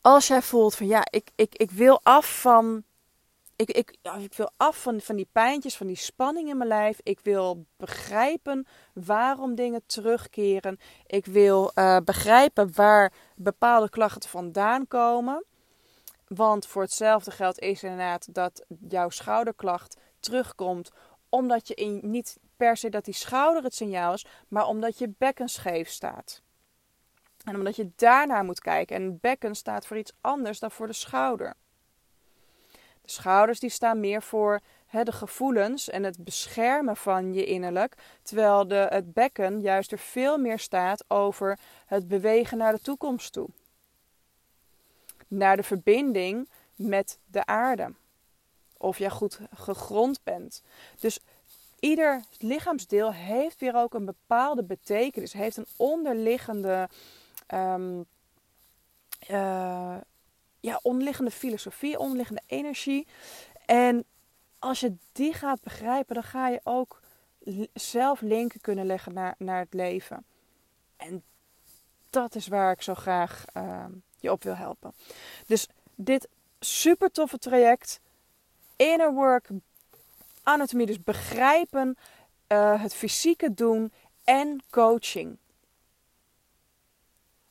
als 0.00 0.26
jij 0.26 0.42
voelt 0.42 0.74
van 0.74 0.86
ja, 0.86 1.06
ik, 1.10 1.30
ik, 1.34 1.54
ik 1.54 1.70
wil 1.70 2.00
af 2.02 2.40
van. 2.40 2.84
Ik, 3.56 3.70
ik, 3.70 3.96
ik 4.18 4.34
wil 4.34 4.50
af 4.56 4.82
van, 4.82 5.00
van 5.00 5.16
die 5.16 5.28
pijntjes, 5.32 5.76
van 5.76 5.86
die 5.86 5.96
spanning 5.96 6.48
in 6.48 6.56
mijn 6.56 6.68
lijf. 6.68 7.00
Ik 7.02 7.20
wil 7.22 7.64
begrijpen 7.76 8.66
waarom 8.92 9.54
dingen 9.54 9.82
terugkeren. 9.86 10.78
Ik 11.06 11.26
wil 11.26 11.70
uh, 11.74 11.96
begrijpen 12.04 12.74
waar 12.74 13.12
bepaalde 13.36 13.88
klachten 13.90 14.30
vandaan 14.30 14.88
komen. 14.88 15.44
Want 16.34 16.66
voor 16.66 16.82
hetzelfde 16.82 17.30
geld 17.30 17.58
is 17.58 17.82
inderdaad 17.82 18.34
dat 18.34 18.64
jouw 18.88 19.10
schouderklacht 19.10 19.96
terugkomt 20.20 20.90
omdat 21.28 21.68
je 21.68 21.98
niet 22.02 22.38
per 22.56 22.76
se 22.76 22.88
dat 22.88 23.04
die 23.04 23.14
schouder 23.14 23.62
het 23.62 23.74
signaal 23.74 24.12
is, 24.12 24.26
maar 24.48 24.66
omdat 24.66 24.98
je 24.98 25.14
bekken 25.18 25.48
scheef 25.48 25.88
staat. 25.88 26.42
En 27.44 27.56
omdat 27.56 27.76
je 27.76 27.90
daarnaar 27.96 28.44
moet 28.44 28.60
kijken. 28.60 28.96
En 28.96 29.02
het 29.02 29.20
bekken 29.20 29.54
staat 29.54 29.86
voor 29.86 29.98
iets 29.98 30.12
anders 30.20 30.58
dan 30.58 30.70
voor 30.70 30.86
de 30.86 30.92
schouder. 30.92 31.54
De 33.00 33.10
schouders 33.10 33.60
die 33.60 33.70
staan 33.70 34.00
meer 34.00 34.22
voor 34.22 34.60
de 35.02 35.12
gevoelens 35.12 35.88
en 35.88 36.02
het 36.02 36.24
beschermen 36.24 36.96
van 36.96 37.32
je 37.32 37.44
innerlijk. 37.44 37.94
Terwijl 38.22 38.68
de, 38.68 38.86
het 38.90 39.12
bekken 39.12 39.60
juist 39.60 39.92
er 39.92 39.98
veel 39.98 40.38
meer 40.38 40.58
staat 40.58 41.04
over 41.08 41.58
het 41.86 42.08
bewegen 42.08 42.58
naar 42.58 42.72
de 42.72 42.80
toekomst 42.80 43.32
toe. 43.32 43.48
Naar 45.28 45.56
de 45.56 45.62
verbinding 45.62 46.48
met 46.74 47.18
de 47.26 47.46
aarde. 47.46 47.92
Of 48.76 48.98
jij 48.98 49.10
goed 49.10 49.40
gegrond 49.54 50.20
bent. 50.22 50.62
Dus 51.00 51.20
ieder 51.80 52.22
lichaamsdeel 52.38 53.12
heeft 53.12 53.60
weer 53.60 53.74
ook 53.74 53.94
een 53.94 54.04
bepaalde 54.04 54.64
betekenis. 54.64 55.32
Heeft 55.32 55.56
een 55.56 55.66
onderliggende, 55.76 56.88
um, 57.54 58.04
ja, 60.60 60.80
onderliggende 60.82 61.30
filosofie, 61.30 61.98
onderliggende 61.98 62.42
energie. 62.46 63.06
En 63.66 64.04
als 64.58 64.80
je 64.80 64.94
die 65.12 65.32
gaat 65.32 65.62
begrijpen, 65.62 66.14
dan 66.14 66.24
ga 66.24 66.48
je 66.48 66.60
ook 66.62 67.00
zelf 67.72 68.20
linken 68.20 68.60
kunnen 68.60 68.86
leggen 68.86 69.14
naar, 69.14 69.34
naar 69.38 69.58
het 69.58 69.74
leven. 69.74 70.24
En 70.96 71.22
dat 72.10 72.34
is 72.34 72.46
waar 72.46 72.72
ik 72.72 72.82
zo 72.82 72.94
graag 72.94 73.44
uh, 73.56 73.84
je 74.24 74.32
op 74.32 74.42
wil 74.42 74.56
helpen. 74.56 74.94
Dus 75.46 75.68
dit 75.94 76.28
super 76.60 77.10
toffe 77.10 77.38
traject, 77.38 78.00
inner 78.76 79.12
work, 79.12 79.48
anatomie, 80.42 80.86
dus 80.86 81.02
begrijpen, 81.02 81.96
uh, 82.48 82.82
het 82.82 82.94
fysieke 82.94 83.54
doen 83.54 83.92
en 84.24 84.62
coaching. 84.70 85.38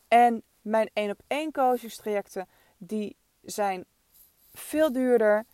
En 0.07 0.43
mijn 0.61 0.89
één 0.93 1.09
op 1.09 1.21
één 1.27 1.51
coachingstrajecten, 1.51 2.47
die 2.77 3.15
zijn 3.41 3.85
veel 4.53 4.91
duurder. 4.91 5.45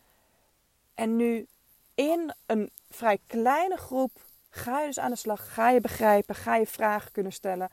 En 0.94 1.16
nu 1.16 1.46
in 1.94 2.34
een 2.46 2.70
vrij 2.90 3.18
kleine 3.26 3.76
groep 3.76 4.20
ga 4.50 4.80
je 4.80 4.86
dus 4.86 4.98
aan 4.98 5.10
de 5.10 5.16
slag. 5.16 5.54
Ga 5.54 5.70
je 5.70 5.80
begrijpen, 5.80 6.34
ga 6.34 6.56
je 6.56 6.66
vragen 6.66 7.12
kunnen 7.12 7.32
stellen. 7.32 7.70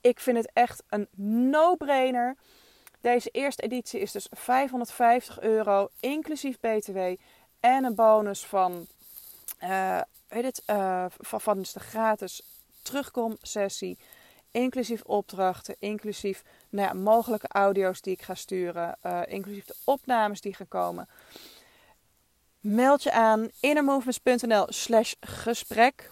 Ik 0.00 0.20
vind 0.20 0.36
het 0.36 0.50
echt 0.52 0.82
een 0.88 1.08
no-brainer. 1.50 2.36
Deze 3.00 3.28
eerste 3.30 3.62
editie 3.62 4.00
is 4.00 4.12
dus 4.12 4.26
550 4.30 5.40
euro, 5.40 5.88
inclusief 6.00 6.60
BTW. 6.60 6.98
En 7.60 7.84
een 7.84 7.94
bonus 7.94 8.44
van, 8.44 8.86
uh, 9.62 10.00
weet 10.28 10.44
het, 10.44 10.62
uh, 10.70 11.04
van, 11.18 11.62
de 11.62 11.80
gratis 11.80 12.42
terugkomsessie. 12.82 13.98
Inclusief 14.50 15.02
opdrachten, 15.02 15.76
inclusief 15.78 16.42
nou 16.68 16.94
mogelijke 16.94 17.48
audio's 17.48 18.00
die 18.00 18.12
ik 18.12 18.22
ga 18.22 18.34
sturen. 18.34 18.98
Uh, 19.06 19.20
inclusief 19.26 19.64
de 19.64 19.76
opnames 19.84 20.40
die 20.40 20.54
gaan 20.54 20.68
komen. 20.68 21.08
Meld 22.60 23.02
je 23.02 23.12
aan 23.12 23.48
innermovements.nl 23.60 24.66
slash 24.68 25.14
gesprek. 25.20 26.10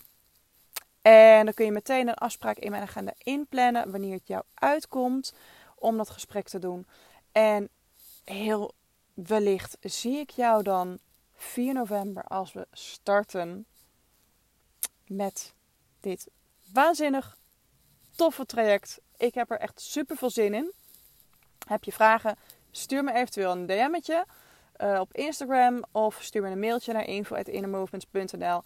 En 1.03 1.45
dan 1.45 1.55
kun 1.55 1.65
je 1.65 1.73
meteen 1.73 2.09
een 2.09 2.15
afspraak 2.15 2.57
in 2.57 2.71
mijn 2.71 2.83
agenda 2.83 3.13
inplannen 3.19 3.91
wanneer 3.91 4.13
het 4.13 4.27
jou 4.27 4.43
uitkomt 4.55 5.35
om 5.85 5.97
dat 5.97 6.11
gesprek 6.11 6.49
te 6.49 6.59
doen. 6.59 6.87
En 7.33 7.69
heel 8.25 8.75
wellicht 9.15 9.77
zie 9.81 10.19
ik 10.19 10.31
jou 10.31 10.63
dan 10.63 10.99
4 11.35 11.75
november 11.75 12.25
als 12.25 12.53
we 12.53 12.67
starten 12.73 13.67
met 15.07 15.55
dit 16.01 16.29
waanzinnig 16.73 17.37
toffe 18.17 18.47
traject. 18.47 19.01
Ik 19.17 19.35
heb 19.35 19.51
er 19.51 19.59
echt 19.59 19.81
super 19.81 20.17
veel 20.17 20.31
zin 20.31 20.55
in. 20.55 20.73
Heb 21.67 21.85
je 21.85 21.93
vragen? 21.93 22.37
Stuur 22.71 23.05
me 23.05 23.13
eventueel 23.13 23.53
een 23.53 23.67
DM'tje 23.67 24.27
uh, 24.77 25.01
op 25.01 25.13
Instagram 25.13 25.85
of 25.93 26.23
stuur 26.23 26.43
me 26.43 26.51
een 26.51 26.59
mailtje 26.59 26.93
naar 26.93 27.07
info.innermovements.nl. 27.07 28.63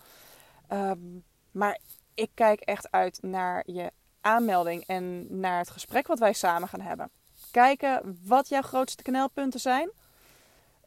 Um, 0.72 1.24
maar 1.50 1.78
ik 2.14 2.31
kijk 2.35 2.61
echt 2.61 2.90
uit 2.90 3.22
naar 3.22 3.62
je 3.66 3.92
aanmelding 4.20 4.85
en 4.87 5.38
naar 5.40 5.59
het 5.59 5.70
gesprek 5.70 6.07
wat 6.07 6.18
wij 6.18 6.33
samen 6.33 6.68
gaan 6.68 6.81
hebben. 6.81 7.11
Kijken 7.50 8.18
wat 8.24 8.48
jouw 8.48 8.62
grootste 8.62 9.02
knelpunten 9.02 9.61
zijn. 9.61 9.90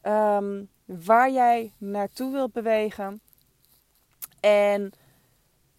Um, 0.02 0.70
waar 0.84 1.30
jij 1.30 1.72
naartoe 1.78 2.32
wilt 2.32 2.52
bewegen. 2.52 3.20
En 4.40 4.92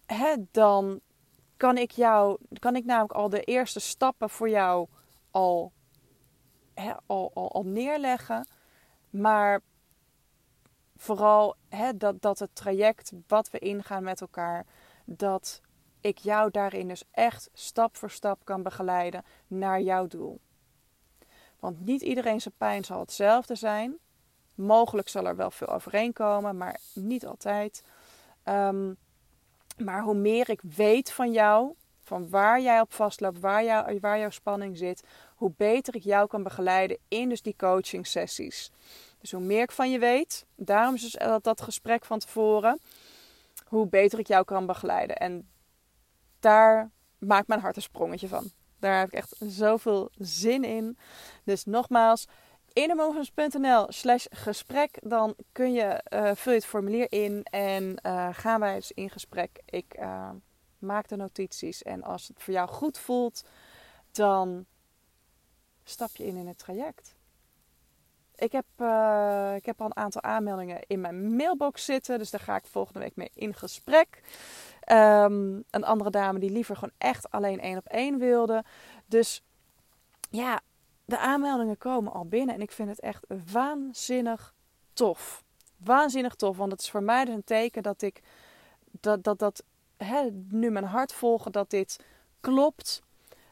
hè, 0.06 0.34
dan 0.50 1.00
kan 1.56 1.78
ik 1.78 1.90
jou, 1.90 2.38
kan 2.58 2.76
ik 2.76 2.84
namelijk 2.84 3.12
al 3.12 3.28
de 3.28 3.42
eerste 3.42 3.80
stappen 3.80 4.30
voor 4.30 4.48
jou 4.48 4.88
al, 5.30 5.72
al, 7.06 7.30
al 7.34 7.62
neerleggen. 7.64 8.48
Maar 9.10 9.60
vooral 10.96 11.56
hè, 11.68 11.96
dat, 11.96 12.22
dat 12.22 12.38
het 12.38 12.54
traject 12.54 13.12
wat 13.26 13.50
we 13.50 13.58
ingaan 13.58 14.02
met 14.02 14.20
elkaar, 14.20 14.66
dat 15.04 15.60
ik 16.04 16.18
jou 16.18 16.50
daarin 16.50 16.88
dus 16.88 17.04
echt 17.10 17.50
stap 17.52 17.96
voor 17.96 18.10
stap 18.10 18.40
kan 18.44 18.62
begeleiden 18.62 19.24
naar 19.46 19.80
jouw 19.80 20.06
doel. 20.06 20.40
Want 21.58 21.84
niet 21.84 22.02
iedereen 22.02 22.40
zijn 22.40 22.54
pijn 22.56 22.84
zal 22.84 23.00
hetzelfde 23.00 23.54
zijn. 23.54 23.98
Mogelijk 24.54 25.08
zal 25.08 25.26
er 25.26 25.36
wel 25.36 25.50
veel 25.50 25.66
overeenkomen, 25.66 26.56
maar 26.56 26.80
niet 26.92 27.26
altijd. 27.26 27.82
Um, 28.44 28.96
maar 29.76 30.02
hoe 30.02 30.14
meer 30.14 30.50
ik 30.50 30.60
weet 30.62 31.12
van 31.12 31.32
jou, 31.32 31.72
van 32.02 32.30
waar 32.30 32.60
jij 32.60 32.80
op 32.80 32.92
vastloopt, 32.92 33.40
waar, 33.40 33.64
jou, 33.64 33.98
waar 34.00 34.18
jouw 34.18 34.30
spanning 34.30 34.76
zit, 34.76 35.02
hoe 35.34 35.52
beter 35.56 35.94
ik 35.94 36.02
jou 36.02 36.26
kan 36.26 36.42
begeleiden 36.42 36.98
in 37.08 37.28
dus 37.28 37.42
die 37.42 37.56
coaching 37.56 38.06
sessies. 38.06 38.70
Dus 39.18 39.32
hoe 39.32 39.40
meer 39.40 39.62
ik 39.62 39.72
van 39.72 39.90
je 39.90 39.98
weet, 39.98 40.46
daarom 40.54 40.94
is 40.94 41.02
dus 41.02 41.12
dat, 41.12 41.44
dat 41.44 41.60
gesprek 41.60 42.04
van 42.04 42.18
tevoren, 42.18 42.80
hoe 43.64 43.86
beter 43.86 44.18
ik 44.18 44.26
jou 44.26 44.44
kan 44.44 44.66
begeleiden. 44.66 45.16
En 45.16 45.48
daar 46.44 46.90
maakt 47.18 47.48
mijn 47.48 47.60
hart 47.60 47.76
een 47.76 47.82
sprongetje 47.82 48.28
van. 48.28 48.50
Daar 48.78 48.98
heb 48.98 49.06
ik 49.06 49.14
echt 49.14 49.34
zoveel 49.38 50.10
zin 50.18 50.64
in. 50.64 50.98
Dus 51.44 51.64
nogmaals, 51.64 52.28
innermovens.nl 52.72 53.86
slash 53.88 54.26
gesprek. 54.30 54.98
Dan 55.02 55.34
kun 55.52 55.72
je, 55.72 56.04
uh, 56.12 56.30
vul 56.34 56.52
je 56.52 56.58
het 56.58 56.66
formulier 56.66 57.12
in 57.12 57.42
en 57.42 58.00
uh, 58.06 58.28
gaan 58.32 58.60
wij 58.60 58.74
dus 58.74 58.92
in 58.92 59.10
gesprek. 59.10 59.60
Ik 59.64 59.94
uh, 59.98 60.30
maak 60.78 61.08
de 61.08 61.16
notities 61.16 61.82
en 61.82 62.02
als 62.02 62.28
het 62.28 62.42
voor 62.42 62.54
jou 62.54 62.68
goed 62.68 62.98
voelt, 62.98 63.44
dan 64.10 64.66
stap 65.84 66.16
je 66.16 66.26
in 66.26 66.36
in 66.36 66.46
het 66.46 66.58
traject. 66.58 67.14
Ik 68.36 68.52
heb, 68.52 68.66
ik 69.56 69.66
heb 69.66 69.80
al 69.80 69.86
een 69.86 69.96
aantal 69.96 70.22
aanmeldingen 70.22 70.80
in 70.86 71.00
mijn 71.00 71.36
mailbox 71.36 71.84
zitten, 71.84 72.18
dus 72.18 72.30
daar 72.30 72.40
ga 72.40 72.56
ik 72.56 72.66
volgende 72.66 72.98
week 72.98 73.16
mee 73.16 73.30
in 73.34 73.54
gesprek. 73.54 74.22
Um, 74.92 75.64
een 75.70 75.84
andere 75.84 76.10
dame 76.10 76.38
die 76.38 76.50
liever 76.50 76.74
gewoon 76.76 76.94
echt 76.98 77.30
alleen 77.30 77.60
één 77.60 77.78
op 77.78 77.86
één 77.86 78.18
wilde. 78.18 78.64
Dus 79.06 79.42
ja, 80.30 80.60
de 81.04 81.18
aanmeldingen 81.18 81.78
komen 81.78 82.12
al 82.12 82.24
binnen 82.24 82.54
en 82.54 82.60
ik 82.60 82.70
vind 82.70 82.88
het 82.88 83.00
echt 83.00 83.26
waanzinnig 83.52 84.54
tof. 84.92 85.42
Waanzinnig 85.76 86.34
tof, 86.34 86.56
want 86.56 86.72
het 86.72 86.80
is 86.80 86.90
voor 86.90 87.02
mij 87.02 87.24
dus 87.24 87.34
een 87.34 87.44
teken 87.44 87.82
dat 87.82 88.02
ik 88.02 88.22
dat, 89.00 89.24
dat, 89.24 89.38
dat 89.38 89.64
nu 90.48 90.70
mijn 90.70 90.84
hart 90.84 91.12
volgen, 91.12 91.52
dat 91.52 91.70
dit 91.70 92.04
klopt. 92.40 93.02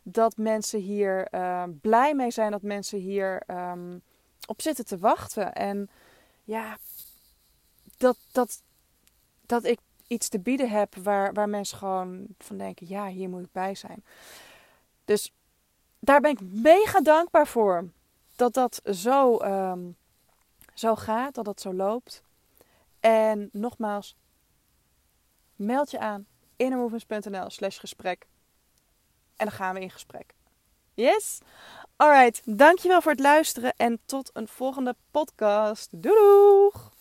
Dat 0.02 0.36
mensen 0.36 0.80
hier 0.80 1.34
uh, 1.34 1.64
blij 1.80 2.14
mee 2.14 2.30
zijn, 2.30 2.50
dat 2.50 2.62
mensen 2.62 2.98
hier 2.98 3.42
um, 3.46 4.02
op 4.46 4.60
zitten 4.60 4.84
te 4.84 4.98
wachten. 4.98 5.52
En 5.52 5.90
ja, 6.44 6.76
dat, 7.96 8.16
dat, 8.32 8.62
dat 9.46 9.64
ik 9.64 9.78
iets 10.06 10.28
te 10.28 10.40
bieden 10.40 10.70
heb 10.70 10.94
waar, 10.94 11.32
waar 11.32 11.48
mensen 11.48 11.78
gewoon 11.78 12.26
van 12.38 12.56
denken: 12.56 12.88
ja, 12.88 13.06
hier 13.06 13.28
moet 13.28 13.44
ik 13.44 13.52
bij 13.52 13.74
zijn. 13.74 14.04
Dus 15.04 15.32
daar 15.98 16.20
ben 16.20 16.30
ik 16.30 16.40
mega 16.40 17.00
dankbaar 17.00 17.46
voor. 17.46 17.88
Dat 18.36 18.54
dat 18.54 18.80
zo, 18.84 19.42
um, 19.42 19.96
zo 20.74 20.94
gaat, 20.94 21.34
dat 21.34 21.44
dat 21.44 21.60
zo 21.60 21.74
loopt. 21.74 22.22
En 23.00 23.48
nogmaals, 23.52 24.16
meld 25.56 25.90
je 25.90 25.98
aan 25.98 26.26
innermovements.nl 26.56 27.50
slash 27.50 27.80
gesprek. 27.80 28.26
En 29.36 29.46
dan 29.46 29.56
gaan 29.56 29.74
we 29.74 29.80
in 29.80 29.90
gesprek. 29.90 30.34
Yes? 30.94 31.38
Alright, 31.96 32.42
dankjewel 32.44 33.02
voor 33.02 33.10
het 33.10 33.20
luisteren 33.20 33.74
en 33.76 34.00
tot 34.04 34.30
een 34.32 34.48
volgende 34.48 34.94
podcast. 35.10 36.02
Doei 36.02 36.14
doeg! 36.14 36.92